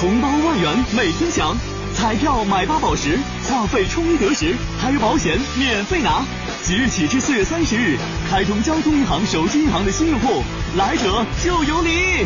[0.00, 1.54] 红包万元每天享，
[2.00, 6.24] 彩票买八宝石话费充一得十，还有保险免费拿。
[6.62, 7.98] 即日起至四月三十日，
[8.30, 10.42] 开通交通银行手机银行的新用户，
[10.78, 12.24] 来者就有礼。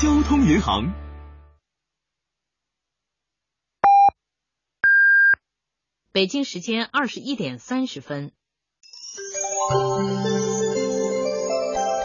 [0.00, 0.94] 交通银行。
[6.12, 8.30] 北京时间二十一点三十分。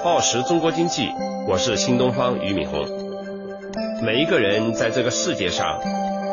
[0.04, 1.08] 报时中国经济，
[1.48, 2.82] 我是新东方俞敏洪。
[4.04, 5.80] 每一个人在这个世界上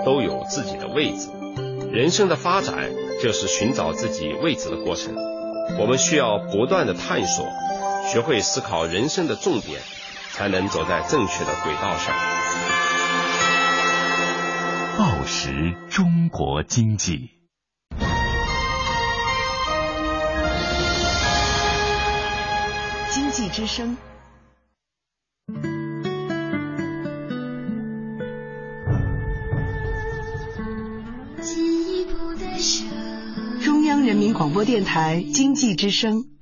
[0.04, 1.28] 都有自己的位置，
[1.92, 2.90] 人生的发展
[3.22, 5.14] 就是寻找自己位置的过程。
[5.78, 7.46] 我们需要不断的探索，
[8.10, 9.80] 学会思考人生的重点，
[10.32, 12.14] 才能走在正确的轨道上。
[14.96, 17.30] 报时中国经济。
[23.10, 23.96] 经济之声。
[33.62, 36.37] 中央人民广播电台经济之声。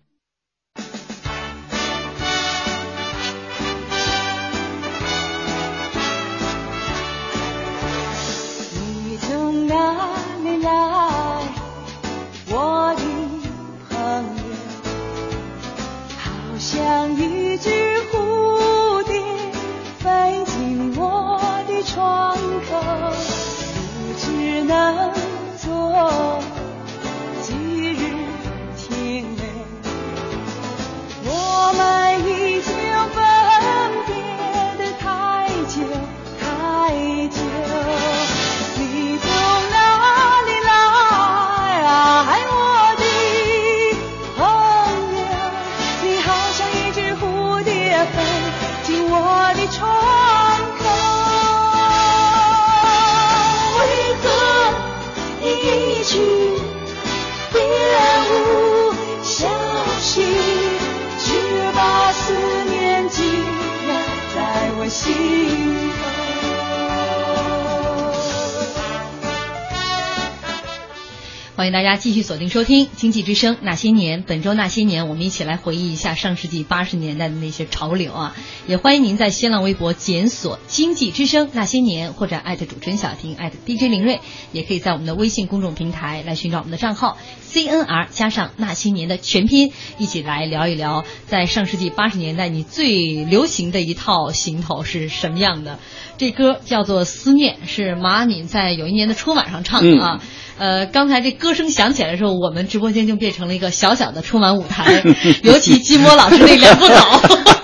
[71.76, 74.22] 大家继续锁定收听《经济之声那些年》。
[74.26, 78.34] 本周那些年，我们一起来回忆一下上世纪八十年代的那些潮流啊！
[78.66, 84.20] 也欢迎您在新浪微博检索“经济之声那些年”或者艾特主持人小婷艾特 DJ 林睿，
[84.52, 87.18] 也可以在我们的微信公众平台来寻找我们的账号
[87.52, 95.78] CNR 加上那些年的全拼，一起来聊一聊在上世纪八十年代你最流行的一套行头是什么样的。
[96.16, 100.22] 这歌叫做《思念》，是马敏在有一年的春晚上唱的啊。
[100.58, 105.02] 呃，刚才这歌声响起来的时候，我们直播间就变成了一个小小的春晚舞台，
[105.44, 106.94] 尤其金波老师那两步走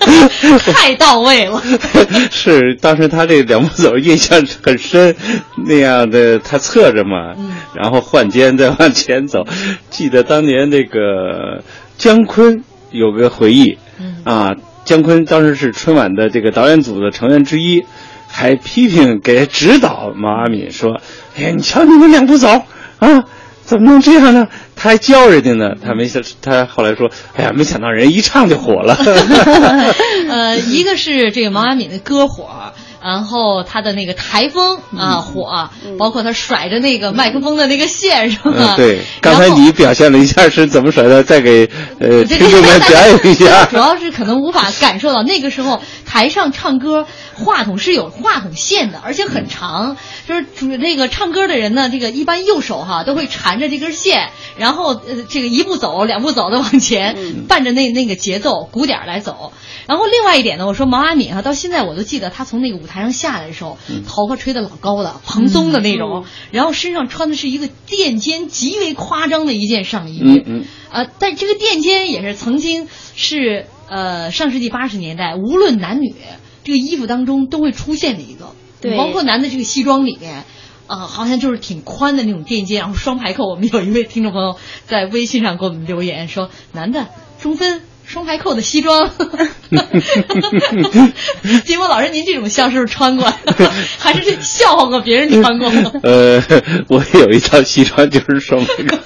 [0.73, 1.61] 太到位了。
[2.29, 5.15] 是，当时他这两步走印象很深，
[5.67, 7.35] 那样的他侧着嘛，
[7.73, 9.47] 然后换肩再往前走。
[9.89, 11.63] 记得当年那个
[11.97, 13.79] 姜昆有个回忆，
[14.23, 14.51] 啊，
[14.85, 17.85] 姜昆当时是春晚的这个导演组的成员之一，
[18.27, 21.01] 还批评给指导毛阿敏说
[21.35, 22.61] ：“哎呀，你瞧你们两步走。”
[23.03, 23.23] 啊，
[23.65, 24.47] 怎么能这样呢？
[24.75, 25.75] 他还教人家呢。
[25.85, 28.97] 他没想，他后来说：“哎呀，没想到人一唱就火了。
[30.29, 32.49] ”呃，一个是这个毛阿敏的歌火，
[33.01, 38.73] 然后他的那个台风啊火，包括他甩着那个麦克风的那个线，是吧？
[38.75, 38.99] 对。
[39.21, 43.65] 刚才你表现了一下是怎么甩的，再给呃听众们表演一下。
[43.65, 45.81] 主要是可能无法感受到那个时候
[46.13, 47.07] 台上唱歌。
[47.33, 49.97] 话筒是有话筒线的，而且很长。
[50.27, 59.51] 就是主那个唱歌的人呢，这个一般右手哈都会缠着这根线，然后呃这个一步走两步走的往前，伴着那那个节奏鼓点来走。
[59.87, 70.21] 然后另外一点呢，我说毛阿敏哈，到现在我都记得她从那个舞台上下来的时候，头发吹得老高了，蓬松的那种，然后身上穿的是一个垫肩极为夸张的一件上衣。
[70.23, 70.65] 嗯嗯。
[70.91, 76.15] 呃，但这个垫肩也是曾经是呃上世纪八十年代，无论男女。
[76.65, 80.45] 这个衣服当中都会出现的一个，对，包括男的这个西装里面，
[80.87, 83.43] 啊，好像就是挺宽的那种垫肩，然后双排扣。
[83.43, 84.55] 我们有一位听众朋友
[84.87, 87.09] 在微信上给我们留言说，男的
[87.41, 89.09] 中分双排扣的西装。
[91.65, 93.29] 金波老师，您这种笑是不是穿过，
[93.99, 95.69] 还是这笑话过别人穿过？
[96.03, 96.41] 呃，
[96.87, 98.97] 我有一套西装就是双排扣。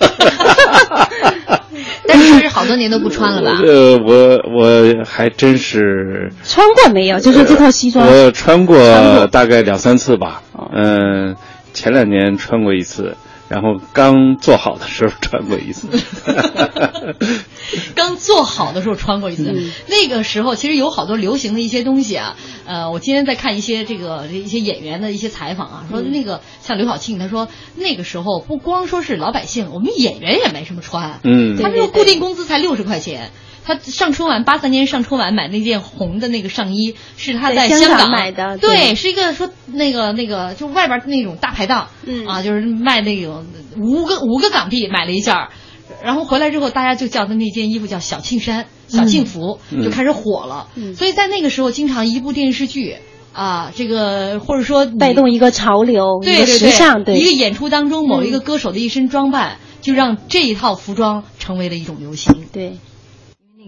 [2.08, 3.62] 但是好多年都不穿了吧？
[3.66, 7.20] 呃，我我还真是穿过没有？
[7.20, 10.42] 就是这套西装，我穿过大概两三次吧。
[10.74, 11.36] 嗯，
[11.74, 13.16] 前两年穿过一次。
[13.50, 15.88] 然后刚做好的时候穿过一次，
[17.96, 19.72] 刚做好的时候穿过一次。
[19.88, 22.36] 那个时候其实有好多流行的一些东西啊。
[22.66, 31.22] 呃，我今天在看一些这个一些演员的一些采访啊，说那个像刘晓庆，他说那个时候不光说是老百姓，我们演员也没什么穿。
[31.24, 33.32] 嗯，他那个固定工资才六十块钱。
[33.68, 38.58] 他上春晚，八三年上春晚买那件红的那个上衣，是他在香港买的。
[38.58, 45.36] 对，是一个说那个那个，就外边那种大排档，嗯啊，就是卖那种五个五个港币买了一件
[46.02, 50.68] 然后回来之后，大家就叫他那件衣服叫小庆衫、小庆服，就开始火了。
[50.96, 52.96] 所以在那个时候，经常一部电视剧
[53.34, 56.60] 啊，这个或者说带动一个潮流，对对
[57.04, 62.46] 对，一个演出当中某一个歌手的一身装扮，就让这一套服装成为了一种流行。
[62.54, 62.78] 对。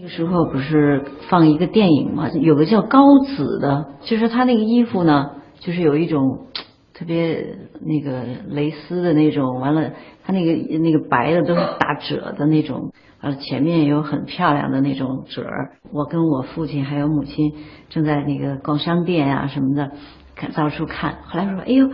[0.01, 6.45] 那个时候不是放一个电影嘛，有个叫高子的，就是他那个衣服呢，就是有一种
[6.93, 9.91] 特别那个蕾丝的那种，完了
[10.23, 15.71] 他那个那个白的都是打褶的那种，呃，前面有很漂亮的那种褶儿。
[15.91, 17.55] 我跟我父亲还有母亲
[17.89, 19.91] 正在那个逛商店呀什么的，
[20.33, 21.89] 看到处看，后来说，哎呦，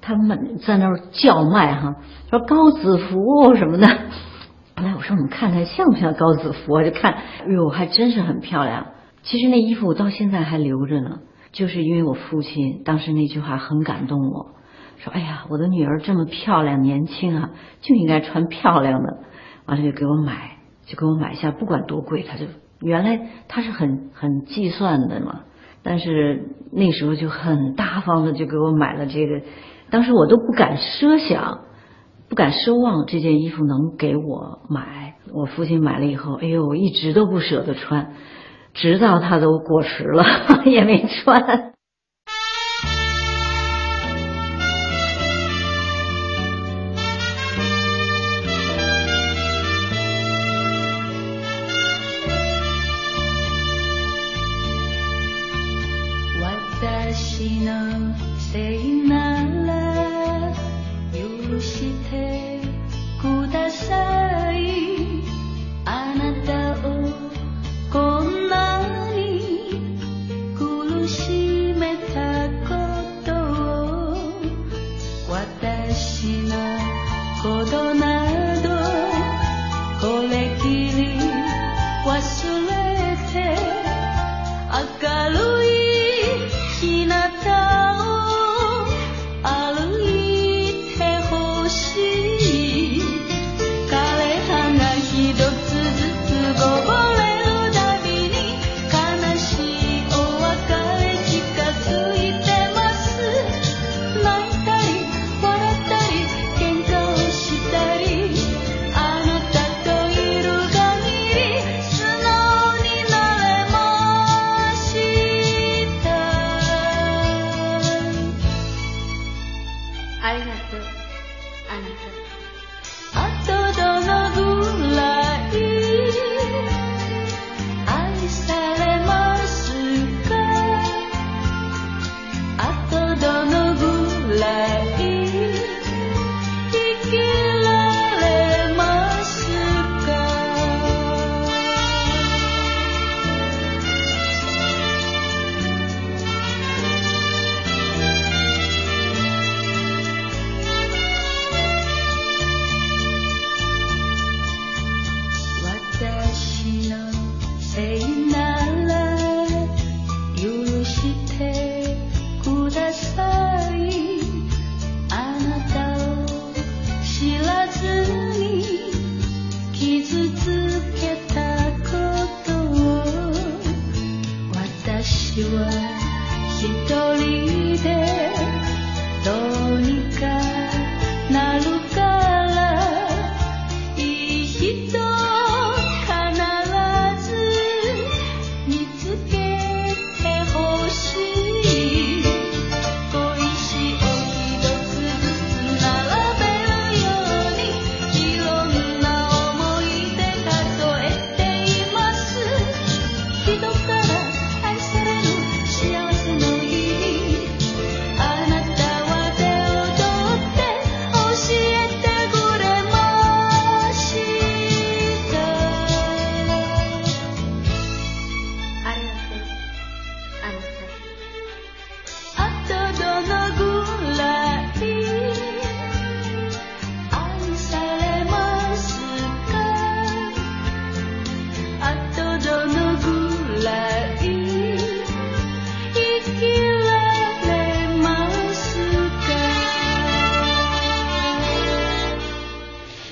[0.00, 1.96] 他们在那儿叫卖哈，
[2.30, 3.86] 说高子服什么的。
[4.80, 6.82] 后来，我说我们看看像不像高子福？
[6.82, 8.86] 就看，哎呦，还真是很漂亮。
[9.22, 11.18] 其实那衣服我到现在还留着呢，
[11.52, 14.54] 就是因为我父亲当时那句话很感动我，
[14.96, 17.50] 说：“哎呀，我的女儿这么漂亮年轻啊，
[17.82, 19.18] 就应该穿漂亮的。”
[19.66, 20.56] 完了就给我买，
[20.86, 22.46] 就给我买下，不管多贵，他就
[22.80, 25.40] 原来他是很很计算的嘛，
[25.82, 29.42] 但是那时候就很大方的就给我买了这个，
[29.90, 31.66] 当时我都不敢奢想。
[32.30, 38.14] 不敢奢望这件衣服能给我买，我父亲买了以后，哎呦，我一直都不舍得穿，
[38.72, 40.24] 直到他都过时了
[40.64, 41.69] 也没穿。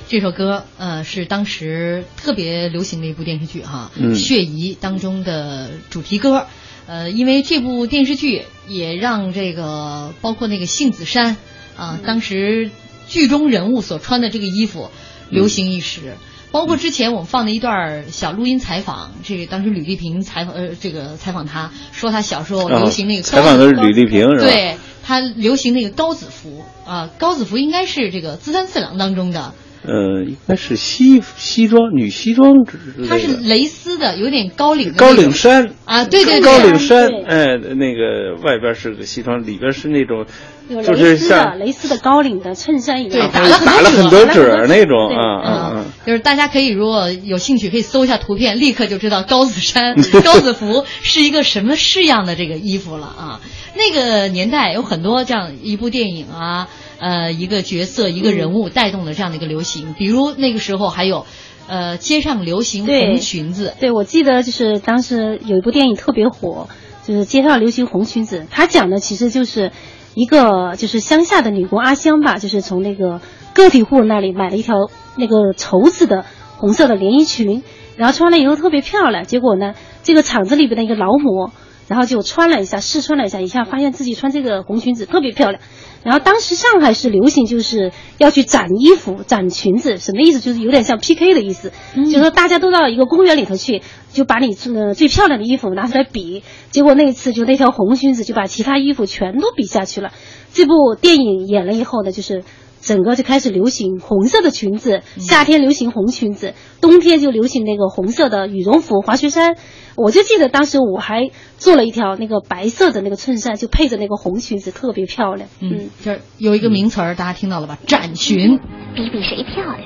[0.08, 6.46] 这首歌呃是当时特别流行的一部电视剧哈，嗯血疑》当中的主题歌。
[6.86, 11.36] 呃，因为这部电视剧也让这个包括那个杏子山
[11.76, 12.70] 啊、当时
[13.06, 14.90] 剧中人物所穿的这个衣服
[15.28, 16.14] 流行一时。
[16.50, 24.42] 包括之前我们放的一段小录音采访，这个当时吕丽萍采访呃这个采访他说他小时候流行那个哦采访的是吕丽萍是吧？
[24.44, 29.52] 对他流行那个高子服啊，高子服应该是这个资三四郎当中的，
[29.86, 33.08] 呃，应该是西西装女西装之类的。
[33.08, 40.26] 它是蕾丝的，有点高领的高领衫啊，对对对，高领衫，哎，那个外边是个西装，里边是那种，
[40.68, 45.84] 就蕾丝的是像蕾丝的高领的衬衫一样，对打了打了很多褶儿那种啊啊！
[46.04, 53.40] 就是大家可以如果有兴趣，可以搜一下图片，立刻就知道高子衫、高子服是一个什么式样的这个衣服了啊。
[53.76, 56.68] 那个年代有很多这样一部电影啊，
[56.98, 59.94] 呃，一个角色、一个人物带动了这样的一个流行。
[59.96, 61.26] 比如那个时候还有，
[61.68, 66.68] 呃，街上流行红裙子，对，我记得就是当时有一部电影特别火，
[67.06, 68.46] 就是街上流行红裙子。
[68.50, 69.70] 它讲的其实就是
[70.14, 73.20] 一个就是乡下的女工阿香吧，就是从那个
[73.54, 74.74] 个体户那里买了一条
[75.16, 76.24] 那个绸子的
[76.56, 77.62] 红色的连衣裙，
[77.96, 79.24] 然后穿了以后特别漂亮。
[79.24, 81.52] 结果呢，这个厂子里边的一个劳模，
[81.88, 85.60] 然后就穿了一下，试穿了一下，一下发现自己穿这个红裙子特别漂亮。
[86.04, 90.38] 然后当时上海是流行，就是要去展衣服、展裙子，什么意思？
[90.38, 93.82] 就是有点像 PK 的意思，就是说大家都到一个公园里头去，
[94.12, 96.44] 就把你呃最漂亮的衣服拿出来比。
[96.70, 100.12] 结果那一次就那条红裙子就把其他衣服全都比下去了。
[100.52, 102.44] 这部电影演了以后呢，就是。
[102.80, 109.56] 整个就开始流行红色的裙子，夏天流行红裙子，冬天就流行那个红色的羽绒服、滑雪衫。
[109.96, 115.48] 我就记得当时我还做了一条那个白色的那个衬衫，就配着那个红裙子，特别漂亮。
[115.60, 117.78] 嗯，就是有一个名词儿，大家听到了吧？
[117.86, 118.60] 展裙。
[118.94, 119.82] 比比谁漂亮，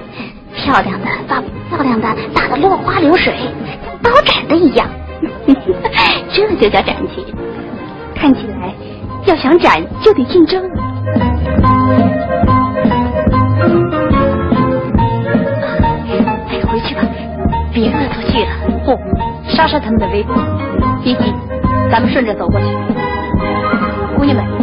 [0.56, 3.34] 漂亮的把漂亮的打得落花流水，
[4.02, 4.90] 刀斩的一样，
[6.32, 7.22] 这就叫展裙。
[8.16, 8.74] 看起来
[9.26, 10.62] 要想展就得竞争。
[16.48, 17.02] 哎回去吧
[17.72, 18.50] 别恶作剧了。
[18.84, 18.98] 不
[19.50, 20.36] 杀杀他们的威风。
[21.02, 21.32] 别急
[21.90, 22.66] 咱们顺着走过去。
[24.16, 24.53] 姑娘们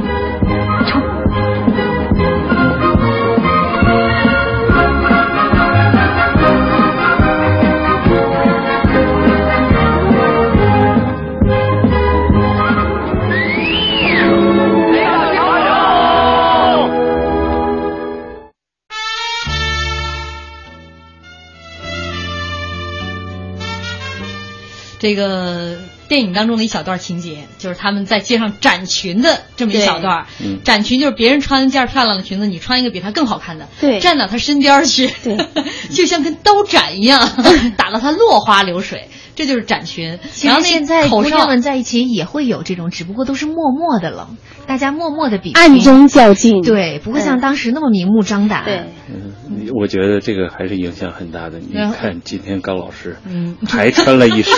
[25.02, 25.80] 这个
[26.12, 30.26] 电影当中的一小段情节，就是他们在街上展裙的这么一小段。
[30.44, 35.10] 嗯展裙就是别人穿一件漂亮的裙子，你穿一个比她更好看的，对站到她身边去，
[35.96, 37.30] 就像跟刀斩一样，
[37.78, 39.08] 打到她落花流水，
[39.38, 40.20] 这就是展裙。
[40.34, 44.32] 其然后现在口哨姑娘们在一起也会有这种，只不过都是默默的了，
[44.68, 46.62] 大家默默的比暗中较劲。
[46.62, 48.66] 对，不会像当时那么明目张胆。
[48.66, 49.32] 对，嗯，
[49.74, 51.60] 我觉得这个还是影响很大的。
[51.60, 54.54] 你看今天高老师嗯还穿了一身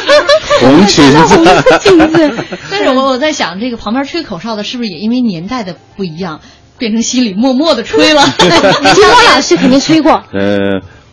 [0.59, 1.42] 红裙子，
[1.81, 2.45] 裙子。
[2.69, 6.39] 但是我我在想，这个旁边吹口哨的是不是也因为年代的不一样，
[6.77, 8.23] 变成心里默默的吹了？
[8.37, 10.23] 金波老师肯定吹过。
[10.33, 10.57] 呃，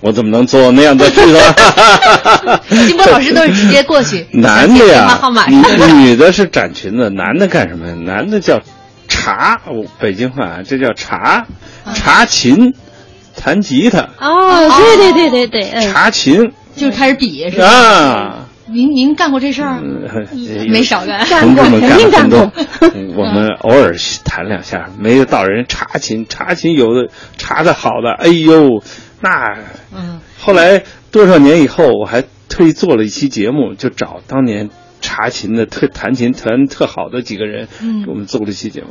[0.00, 2.60] 我怎么能做那样的事呢？
[2.86, 7.94] 金波老师都是直接过去， 男的电话呀号码，女是女的是展裙子，男的干什么呀？
[7.94, 8.60] 男的叫
[9.08, 11.46] 茶，我北京话这叫茶，
[11.94, 12.72] 茶琴，
[13.36, 17.66] 弹吉他，哦，对对对对对，嗯，茶琴就开始比是吧？
[17.66, 18.34] 啊。
[18.72, 19.80] 您您干过这事儿？
[20.68, 23.94] 没少干同志们肯定干干了很多，嗯我们偶尔
[24.24, 28.82] 弹两下，没有到人查琴，查琴有的查的好的，哎呦，
[29.20, 29.58] 那
[29.94, 38.88] 嗯，后来多少年以后，我还特意做了一期节目，就找当年查琴的特弹琴弹特好的几个人，嗯给我们做了一期节目。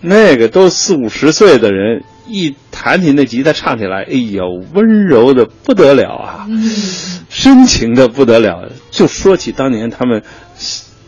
[0.00, 4.44] 那个都四五十岁的人，一弹起那吉他唱起来，哎呦，
[4.74, 6.46] 温柔的不得了啊！
[6.48, 6.70] 嗯
[7.28, 8.70] 深情的不得了。
[8.90, 10.22] 就说起当年他们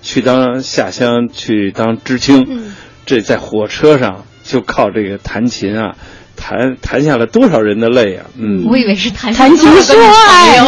[0.02, 2.74] 去当下乡去当知青，嗯
[3.06, 5.96] 这在火车上就靠这个弹琴啊，
[6.36, 8.26] 弹弹下了多少人的泪啊！
[8.38, 10.58] 嗯，我以为是弹弹情说爱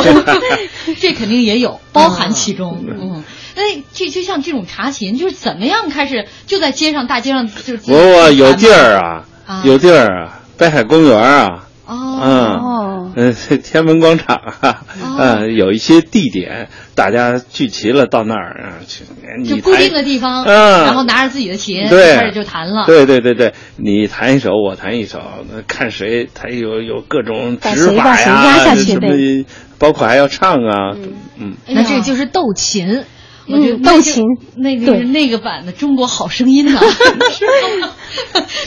[1.00, 2.84] 这肯定也有包含其中。
[2.86, 3.24] 嗯，
[3.56, 3.62] 那
[3.94, 12.02] 这就像这种查琴，就是怎么样开始就在街上大街上就是我我有地儿啊，啊有地儿啊，北海公园啊，哦。
[12.18, 14.82] 嗯，呃，天安门广场啊，
[15.18, 19.04] 呃，有一些地点，大家聚齐了到那儿啊去，
[19.38, 22.84] 你就固定的地方，嗯然后拿着自己的琴对开始就弹了。
[22.86, 25.20] 对对对对，你弹一首，我弹一首，
[25.50, 29.44] 那看谁他有有各种指法谁压下呀，去什么，
[29.78, 30.94] 包括还要唱啊，
[31.38, 33.04] 嗯，那这就是斗琴。
[33.48, 34.24] 我觉得嗯斗琴
[34.56, 36.80] 那个是那个版的《中国好声音》呢？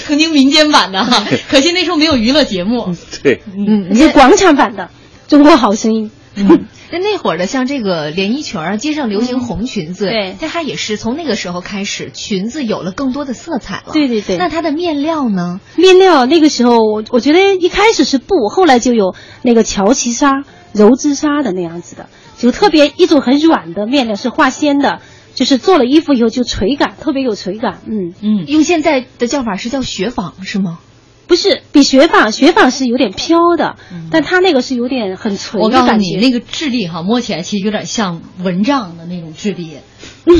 [0.06, 2.94] 曾经民间版的哈，可惜那时候没有娱乐节目。
[3.24, 4.90] 对，嗯，是广场版的
[5.30, 6.06] 《中国好声音》。
[6.36, 13.92] 嗯那那会儿的像这个连衣裙儿，街上流行红裙子，对但它也是从那个时候开始，裙子有了更多的色彩了。
[13.94, 15.60] 对对对那它的面料呢？
[15.76, 19.14] 面料那个时候，我我觉得一开始是布，后来就有
[19.44, 22.08] 那个乔其纱、柔织纱的那样子的，
[22.40, 25.02] 就特别一种很软的面料，是化纤的，
[25.36, 27.80] 就是做了衣服以后就垂感，特别有垂感。
[27.86, 30.80] 嗯嗯，用现在的叫法是叫雪纺是吗？
[31.28, 33.76] 不是比雪纺，雪纺是有点飘的，
[34.10, 36.16] 但它那个是有点很垂的我告诉你。
[36.16, 39.78] 那个质地哈，摸起来其实有点像蚊帐的那种质地。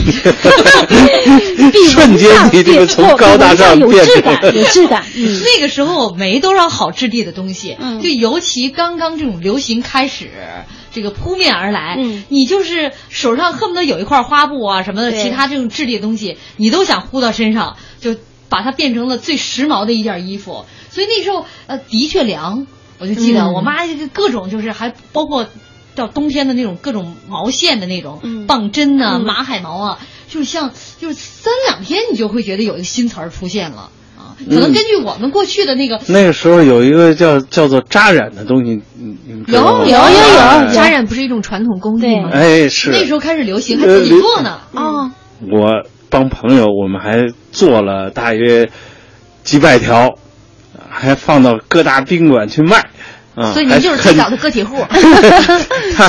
[1.90, 5.06] 瞬间你这个从高大上有变成质感，有质感。
[5.16, 10.32] 嗯，那个时候没多少好质地的东西，嗯就尤其刚刚这种流行开始，
[10.92, 12.24] 这个扑面而来，嗯。
[12.30, 18.16] 你就是手上恨不得有一块花布啊什么的，其他这种质地的东西，你都想呼到身上，就
[18.50, 20.66] 把它变成了最时髦的一件衣服。
[20.90, 22.68] 所以那时候呃的确凉，
[22.98, 23.54] 我就记得嗯。
[23.54, 25.48] 我妈这个各种就是还包括
[25.96, 28.48] 到冬天的那种各种毛线的那种、嗯。
[28.48, 29.26] 棒针呐、嗯。
[29.26, 33.82] 马海毛啊，就是像就是三两天你就会觉得有一个新词儿出现了。
[33.82, 33.92] 啊，
[34.48, 36.00] 可能嗯根据我们过去的那个。
[36.08, 38.82] 那个时候有一个叫叫做扎染的东西，
[39.48, 42.30] 有有有有哎扎染不是一种传统工艺吗？
[42.32, 44.60] 哎是那时候开始流行，还自己做呢。
[44.74, 45.12] 啊，
[45.52, 48.70] 我帮朋友，我们还做了大约
[49.44, 50.16] 几百条，
[50.90, 52.90] 还放到各大宾馆去卖。
[53.36, 54.76] 啊，所以您就是最早的个体户。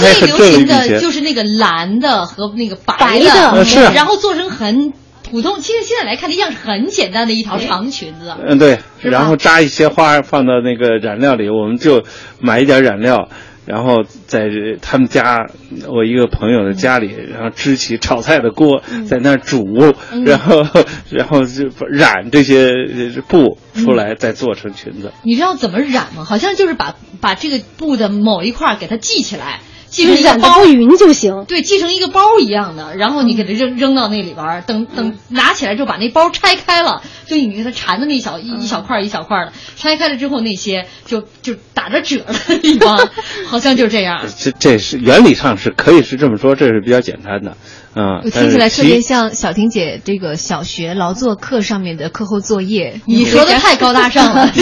[0.00, 0.98] 最流行的。
[0.98, 4.92] 就是那个蓝的和那个白白的呃是然后做成很
[5.30, 8.34] 普通，其实现在来看，那样是很简单的一条长裙子。
[8.46, 12.04] 嗯，对，然后扎一些花放到那个染料里，我们就
[12.40, 13.28] 买一点染料，
[13.66, 14.48] 然后在
[14.82, 15.46] 他们家，
[15.88, 19.64] 我一个朋友的家里，然后支起炒菜的锅，在那儿煮，
[20.12, 20.66] 嗯然后
[21.10, 25.12] 然后就染这些呃布出来，再做成裙子。
[25.22, 26.24] 你知道怎么染吗？
[26.24, 29.60] 好像就是把把这个布的某一块儿给它系起来，
[29.90, 31.44] 系成一个包匀就行。
[31.46, 42.18] 对，系成一个包一样的，然后你给它扔扔到那里边儿，等等拿起来之后把那包拆开了，就你给它缠的那小一一小块儿一小块儿的，拆开了之后那些就就打着褶
[42.48, 43.08] 的地方，
[43.46, 44.24] 好像就是这样。
[44.38, 47.56] 这这是原理上是可以是这么说，这是比较简单的，
[47.92, 53.00] 啊、我但是听起来特别像小婷姐这个小学劳作课上面的课后作业。
[53.06, 54.52] 你说的太高大上了，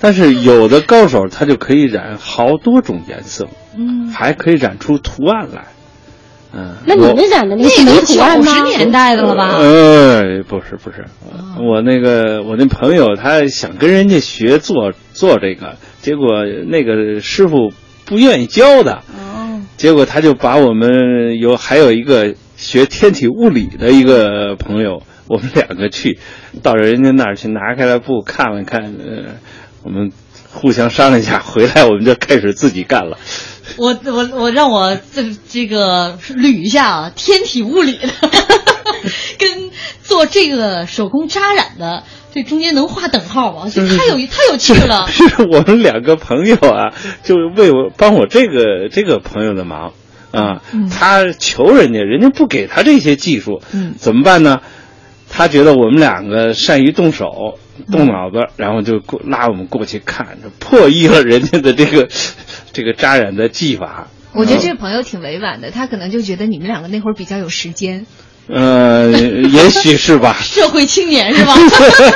[0.00, 5.64] 但是有的高手他就可以染好多种颜色，嗯，还可以染出图案来。
[6.52, 17.72] 嗯，那你们染的那是没图案吗？90年代的了吧呃，不是不是，哦我那个我那朋友他想跟人家学做做这个，结果那个师傅
[18.06, 26.18] 不愿意教的，哦，结果他就把我们有还有一个学天体物理的一个朋友，我们两个去
[26.60, 29.36] 到人家那儿去拿开了布看了看，呃，
[29.84, 30.10] 我们
[30.52, 33.16] 互相商量一下，回来我们就开始自己干了。
[33.76, 38.08] 我我我让我这这个捋一下啊，天体物理的
[39.38, 39.70] 跟
[40.02, 42.02] 做这个手工扎染的，
[42.34, 43.70] 这中间能划等号吗？
[43.72, 45.06] 这太有太有趣了。
[45.12, 46.92] 是我们两个朋友啊，
[47.22, 49.92] 就为我帮我这个这个朋友的忙
[50.30, 54.60] 啊，他求人家，人家不给他这些技术，嗯怎么办呢？
[55.30, 57.58] 他觉得我们两个善于动手、
[57.92, 62.08] 动脑子，然后就过拉我们过去看，破译了人家的这个
[62.72, 64.08] 这个扎染的技法。
[64.32, 68.06] 我觉得这个朋友挺委婉的，他可能就觉得你们两个那会儿比较有时间，
[68.46, 70.36] 呃，也许是吧。
[70.40, 71.54] 社会青年是吧？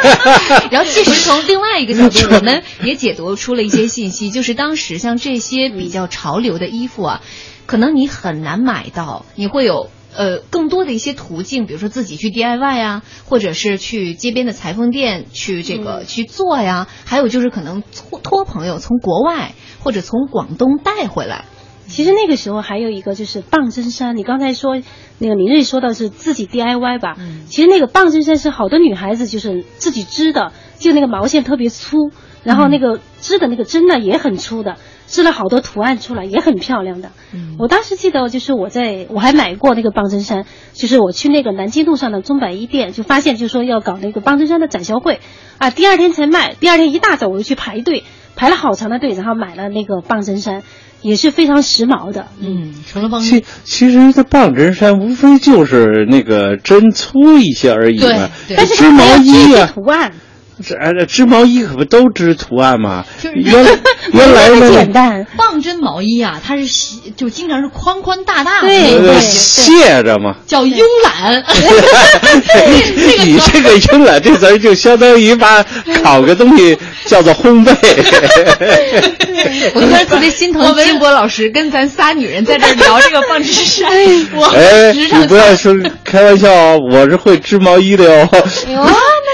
[0.71, 7.21] 然后其实从另外一个角度，我们也解读出了一些信息，就是当时像这些比较潮流的衣服啊，
[7.67, 9.89] 可能你很难买到，你会有。
[10.15, 21.47] 呃，更多的一些途径，比如说自己去 DIY 啊，或者是去街边的裁缝店去这个、嗯去做呀，还有就是可能托托朋友从国外或者从广东带回来。
[21.89, 24.79] 其实那个时候还有一个就是棒针衫，你刚才说
[25.19, 27.17] 那个林瑞说到是自己 DIY 吧，
[27.49, 32.11] 其实那个棒针衫是好多女孩子就是自己织的，就那个毛线特别粗，
[32.43, 34.77] 然后那个织的那个针呢也很粗的，
[35.13, 37.13] 织了好多图案出来，也很漂亮的。
[37.59, 45.21] 我当时记得就是我在我还买过那个棒针衫，就是我去那个南京路上的中百一店，就发现就说要搞那个棒针衫的展销会，
[45.59, 48.03] 啊，第二天才卖，第二天一大早我就去排队，
[48.35, 50.63] 排了好长的队，然后买了那个棒针衫。
[51.03, 60.13] 也是非常时髦的，嗯，成了棒其其实这棒针衫无非就是那个针粗一些而已嘛，对对但是织毛衣啊，图案，
[60.67, 63.05] 这哎织毛衣可不都织图案吗？
[63.21, 63.53] 就是原
[64.13, 70.37] 原来那么简，单，棒针毛衣啊，它是细就经常是宽宽大大的对对卸着嘛。
[70.47, 71.43] 叫慵懒。
[73.25, 75.65] 你 这个慵懒这词儿就相当于把
[76.03, 77.75] 烤个东西叫做烘焙。
[79.75, 83.91] 我突然特别心疼金波老师跟咱仨女人在这聊这个棒针衫，
[84.35, 88.29] 我哎，你不要说开玩笑哦，我是会织毛衣的哟。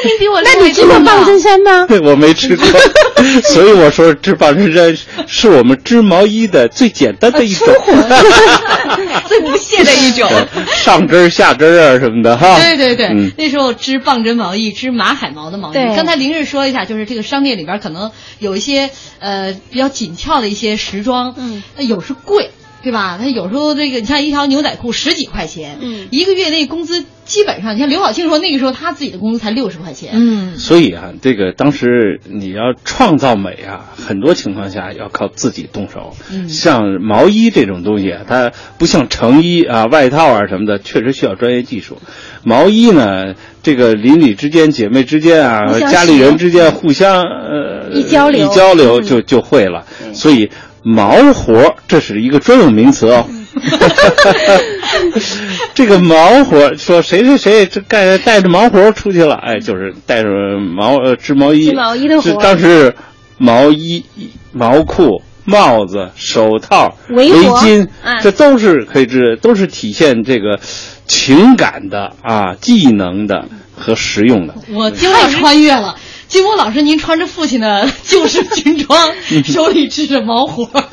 [0.05, 1.87] 你比我厉害那你织过棒针衫吗？
[2.03, 2.67] 我没吃过，
[3.53, 4.97] 所以我说织棒针衫
[5.27, 7.67] 是我们织毛衣的最简单的一种，
[9.29, 10.29] 最不屑的一种。
[10.77, 12.59] 上针儿下针儿啊什么的哈。
[12.61, 15.75] 对对对，嗯那时候织棒针毛衣，织马海毛的毛衣。
[15.97, 22.51] 刚才林日说一下，就是这个商店里边可能有一些呃比较紧俏的一些时装，嗯，那有是贵。
[22.89, 23.19] 对吧？
[23.21, 36.17] 他有时候这个，你像一条牛仔裤十几块钱，嗯一个月那工资基本上，你像刘晓庆说那个时候他自己的工资才六十块钱，嗯，所以啊，这个当时你要创造美啊，很多情况下要靠自己动手。
[36.33, 41.99] 嗯像毛衣这种东西啊，它不像成衣啊、外套啊什么的，确实需要专业技术。
[42.43, 49.85] 毛衣呢，这个邻里之间、姐妹之间啊家里人之间互相呃一交流一交流嗯就就会了。
[50.15, 50.49] 所以
[50.89, 53.27] 毛活这是一个专有名词哦。
[55.75, 62.95] 这个毛活说谁谁谁这带带着毛活出去了，哎，就是带着毛呃织毛衣，织毛衣的活是当时
[63.37, 64.05] 毛衣、
[64.53, 70.59] 毛裤、帽子、手套、围围巾，哎这都是可以织，都是体现这个
[71.07, 74.55] 情感的啊、技能的和实用的。
[74.73, 75.97] 我太穿越了。
[76.29, 79.15] 金波老师，您穿着父亲的旧式军装，
[79.45, 80.69] 手里支着毛活，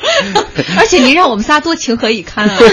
[0.77, 2.57] 而且您让我们仨多情何以堪啊！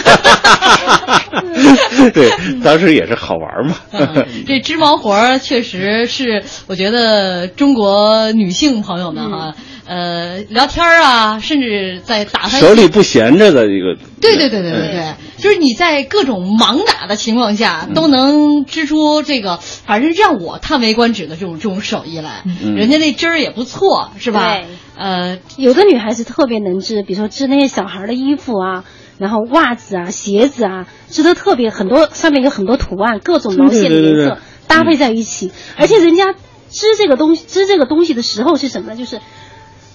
[2.14, 2.30] 对，
[2.62, 3.76] 当时也是好玩嘛。
[3.90, 9.54] 嗯这织毛活儿确实是，我觉得中国女性朋友们哈，
[9.86, 13.96] 呃，聊天儿啊，甚至在打发手里不闲着的一个。
[14.20, 22.42] 对对对对对对，就是你在各种盲打的情况下，都能织出这个，反正让我叹为观止的这种这种手艺来。
[22.44, 24.66] 嗯人家那针儿也不错，是吧对？
[24.96, 28.84] 呃，有的女孩子特别能织，比如说织那些小孩的衣服啊，
[29.18, 34.36] 然后袜子啊、鞋子啊，织的特别很多，上面有很多图案，各种毛线的颜色对对对对
[34.68, 36.32] 搭配在一起，而且人家
[36.70, 38.96] 织这个东西织这个东西的时候是什么呢？
[38.96, 39.20] 就是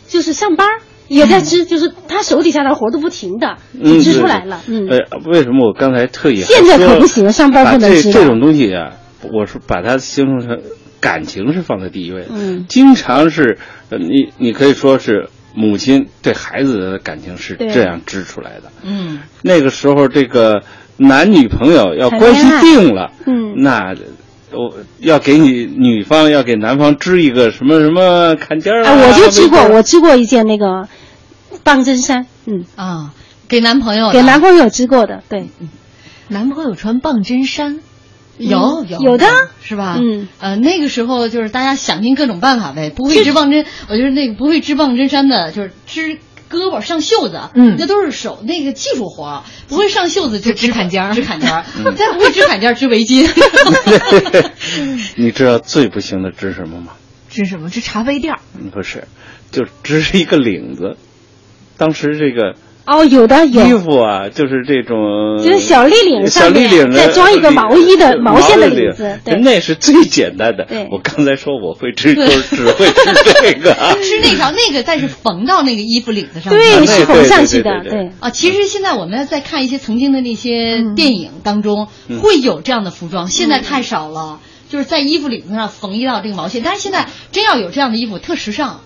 [0.08, 4.88] 就是上班儿也在织，就是他手底下的活都不停的嗯，织出来了，嗯。
[4.90, 4.98] 呃，
[5.32, 8.94] 为什么我刚才特意现在可不行上班不能织这这种东西啊，
[9.34, 10.60] 我是把它形容成
[11.00, 12.66] 感情是放在第一位的，嗯。
[12.68, 13.58] 经常是
[13.90, 18.72] 呃你你可以说是母亲对孩子的感情是这样织出来的。
[18.84, 20.62] 嗯，那个时候，这个
[20.98, 23.54] 男女朋友要关系定了，嗯。
[23.58, 23.96] 那
[24.52, 30.88] 我要给你女方要给男方织一个什么什么坎肩儿啊，哎，我就织过，我织过一件那个
[31.64, 32.66] 棒针衫，嗯。
[32.76, 33.14] 啊，
[33.48, 34.14] 给男朋友的。
[34.14, 35.48] 给男朋友织过的，对，
[36.30, 37.80] 男朋友穿棒针衫，
[38.38, 39.26] 有嗯有有的。
[39.62, 39.98] 是吧？
[40.00, 46.20] 嗯，呃，那个时候就是大家想尽各种办法呗，不会织棒针，我觉得那个不会织棒针衫的，就是织。
[46.50, 53.28] 胳膊上袖子，嗯那都是手那个技术活，不会上袖子就织坎肩儿织坎肩儿嗯， 再不会织坎肩儿，织围巾。
[55.16, 56.94] 你知道最不行的织什么吗？
[57.30, 57.70] 织什么？
[57.70, 58.40] 织茶杯垫儿。
[58.60, 59.08] 嗯不是，
[59.52, 60.98] 就织一个领子。
[61.78, 62.56] 当时这个
[62.88, 70.88] 哦，有的有衣服啊，就是这种，就是小立领小上面立领再装一个毛衣的毛线的领领子对那是最简单的对。
[70.90, 72.94] 我刚才说我会织，就是只会织
[73.42, 73.74] 这个。
[74.02, 76.54] 织那条那个，但是缝到那个衣服领子上。
[76.54, 78.10] 对，是缝上去的，对。
[78.20, 84.40] 啊，其实现在我们在看一些曾经的那些电影当中，嗯会有这样的服装，现在太少了。
[84.70, 88.82] 就是在衣服领子上缝一道这个毛线，但是现在真要有这样的衣服，特时尚。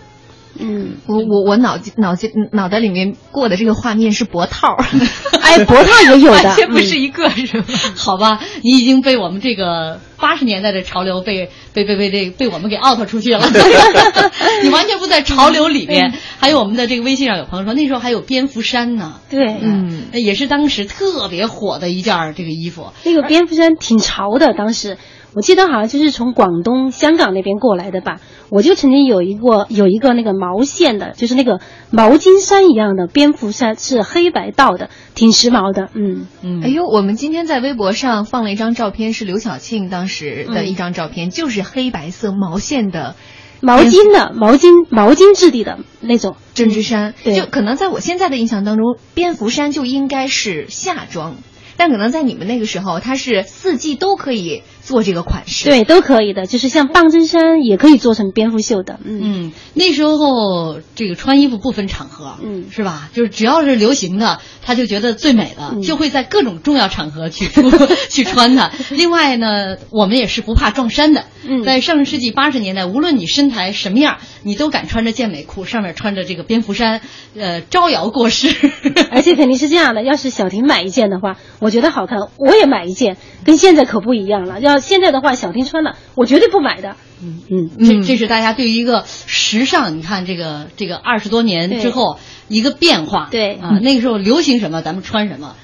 [0.62, 4.78] 嗯，我我我脑筋脑筋脑袋里面过的这个画面是脖套，
[5.42, 7.68] 哎，脖套也有的，完全不是一个是吧？
[7.98, 13.42] 好吧，你已经被我们这个八十年代的潮流被被被被这被我们给 out 出去了，
[14.64, 16.14] 你完全不在潮流里边。
[16.40, 22.92] 还有我们的这个微信上有朋友说，那时候还有蝙蝠衫呢，对，嗯，也是当时特别火的一件儿这个衣服。
[23.04, 24.98] 那个蝙蝠衫挺潮的，当时
[25.34, 28.20] 我记得好像就是从广东、香港那边过来的吧。
[28.50, 35.90] 我就曾经有一个有一个那个毛线的，就是那个毛巾衫一样的蝙蝠衫，是黑白道的，挺时髦的。
[35.94, 43.16] 嗯嗯哎呦，我们今天在微博上放了一张照片，是刘晓庆当时的一张照片，就是黑白色毛线的
[43.62, 47.14] 毛巾的毛巾毛巾质地的那种针织衫。
[47.24, 51.38] 对就可能在我现在的印象当中，蝙蝠衫就应该是夏装。
[51.78, 54.62] 但可能在你们那个时候，它是四季都可以
[54.92, 55.66] 做这个款式。
[55.66, 59.00] 对，都可以的，就是像棒针衫也可以做成蝙蝠袖的。
[59.04, 63.10] 嗯嗯，那时候这个穿衣服不分场合，嗯，是吧？
[63.14, 67.48] 就是只要是流行的，他就觉得最美的，嗯就会在各种重要场合去
[68.12, 68.72] 去穿它。
[68.92, 71.24] 另外呢，我们也是不怕撞衫的。
[71.44, 77.02] 嗯在上个世纪八十年代，无论你身材什么样，你都敢穿着健美裤，上面穿着这个蝙蝠衫，
[77.36, 78.54] 呃，招摇过市。
[79.12, 84.60] 而且肯定是这样的，要是小婷买一件的话，我觉得好看，我也买一件，跟现在可不一样了。
[84.60, 86.96] 要现在的话，小丁穿了，我绝对不买的。
[87.24, 92.18] 嗯嗯，这这是大家对于一个时尚，你看这个这个二十多年之后
[92.48, 93.30] 一个变化。
[93.32, 95.56] 对啊，那个时候流行什么，咱们穿什么。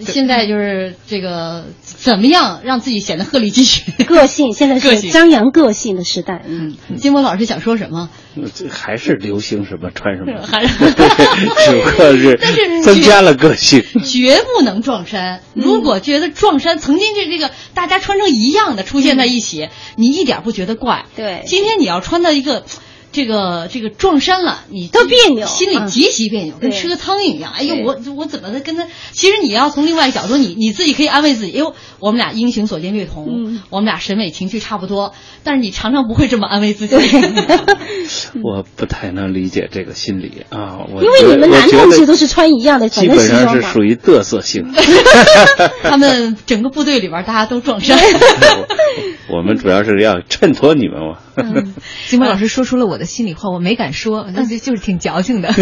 [0.00, 6.42] 现在就是这个怎么样让自己显得鹤立鸡群，个性现在是张扬个性的时代。
[6.48, 8.08] 嗯，金波老师想说什么？
[8.54, 13.82] 这还是流行什么穿什么，还是只不过是但是增加了个性。
[14.04, 15.42] 绝不能撞衫。
[15.54, 21.04] 如果觉得撞衫曾经这这个大家穿成一样的出现在一起，你一点不觉得怪。
[21.16, 22.64] 对今天你要穿到一个。
[23.12, 27.52] 这个这个撞衫了，你特别扭心里极其别扭，跟吃个苍蝇一样。
[27.52, 28.86] 哎呦，我我怎么的跟他？
[29.12, 35.12] 其实你要从另外一个角度，你你自己可以安慰自己，哎呦，我们俩英雄所见略同，嗯我们俩审美情趣差不多。
[35.44, 36.96] 但是你常常不会这么安慰自己。
[38.42, 43.52] 我不太能理解这个心理啊，我因为你们男同志都是穿一样的，基本上。
[43.52, 44.72] 是属于嘚瑟性。
[45.82, 47.98] 他们整个部队里边大家都撞衫。
[49.28, 51.18] 我们主要是要衬托你们嘛。
[52.08, 55.52] 金波老师说出了我的心里话，我没敢说，那就就是挺矫情的。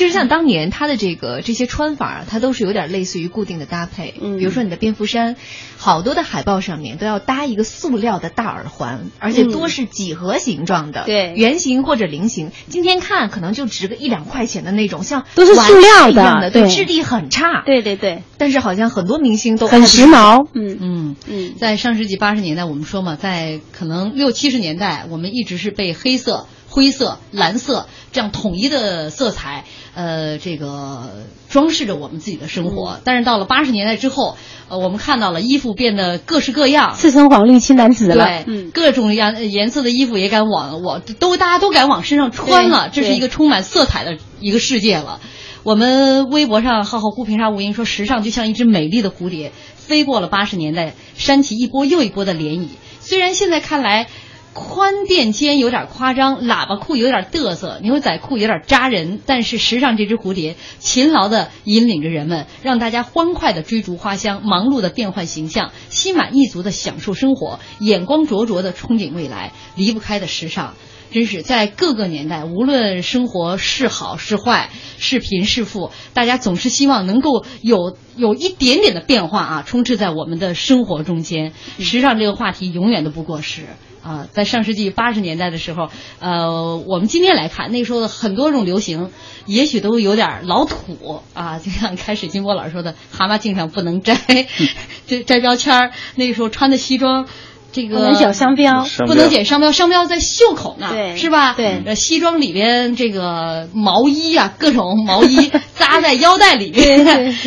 [0.00, 4.14] 其实像当年他的这个这些穿法啊，它都是有点类似于固定的搭配。
[4.18, 5.36] 嗯比如说你的蝙蝠衫，
[5.76, 12.50] 好多的海报上面都要搭一个塑料的大耳环，而且多是几何形状的，对圆形或者菱形。
[12.68, 17.62] 今天看可能就值个一两块钱的那种，像都是塑料的一样的，对，对质地很差。
[17.66, 20.46] 对对对，但是好像很多明星都很时髦。
[20.54, 31.10] 嗯嗯嗯，在上世纪八十年代，我们说嘛，在可能六七十年代，我们一直是被黑色、灰色、蓝色这样统一的色彩，呃，这个
[31.48, 32.92] 装饰着我们自己的生活。
[32.92, 34.36] 嗯但是到了八十年代之后，
[34.68, 38.24] 呃，我们看到了衣服变得各式各样，赤橙黄绿青蓝紫了。
[38.24, 45.20] 对，嗯，各种颜颜色的衣服也敢往我都大家都敢往身上穿了，这是一个充满色彩的一个世界了。
[45.64, 52.68] 我们微博上浩浩孤平沙无垠说，时尚就像一只美丽的蝴蝶，飞过了八十年代，扇起一波又一波的涟漪。
[53.00, 54.06] 虽然现在看来。
[54.52, 70.74] 宽垫肩有点夸张，喇叭裤有点嘚瑟，牛仔裤有点扎人，但是时尚这只蝴蝶勤劳地引领着人们，让大家欢快地追逐花香，忙碌地变换形象，心满意足地享受生活，眼光灼灼地憧憬未来，离不开的时尚。
[71.12, 81.52] 真是在各个年代，无论生活是好是坏，是贫是富，大家总是希望能够有有一点点的变化啊，充斥在我们的生活中间。
[81.80, 83.62] 时尚这个话题永远都不过时
[84.02, 84.26] 啊！
[84.32, 85.88] 在上世纪八十年代的时候，
[86.20, 89.10] 呃，我们今天来看那时候的很多种流行，
[89.46, 91.58] 也许都有点老土啊。
[91.58, 94.16] 就像开始金波老师说的，蛤蟆镜上不能摘，
[95.06, 95.90] 这摘标签儿。
[96.16, 97.26] 那个时候穿的西装。
[97.72, 101.54] 这个不能剪商标，不能剪商标，商标在袖口呢，对，是吧？
[101.54, 107.04] 对，呃，西装里边这个毛衣啊，各种毛衣 扎在腰带里边，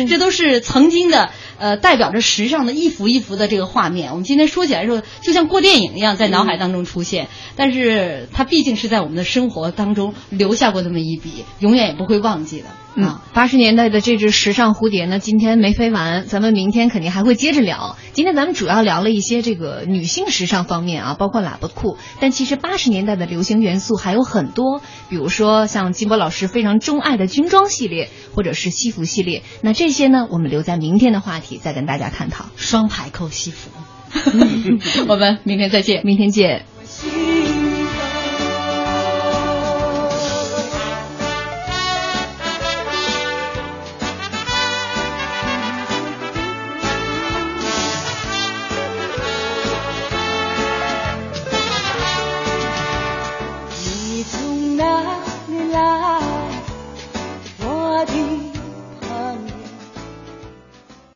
[0.08, 1.28] 这都是曾经的。
[1.64, 7.28] 呃，代表着时尚的一幅一幅的这个画面，我们今天说起来的时候，就像过电影一样，在脑海当中出现。
[7.56, 12.66] 但是它毕竟是在我们的生活当中留下过这么一笔，永远也不会忘记的。
[12.96, 17.96] 嗯，八十年代的这只时尚蝴蝶呢，今天没飞完，咱们明天肯定还会接着聊。
[18.12, 21.96] 今天咱们主要聊了一些这个女性时尚方面啊，包括喇叭裤。
[22.20, 29.42] 但其实八十年代的流行元素还有很多，比如说像金波老师非常钟爱的军装系列，或者是西服系列。
[29.62, 32.46] 那这些呢，我们留在明天的话题再跟大家探讨。
[32.56, 33.70] 双排扣西服，
[35.08, 36.64] 我们明天再见，明天见。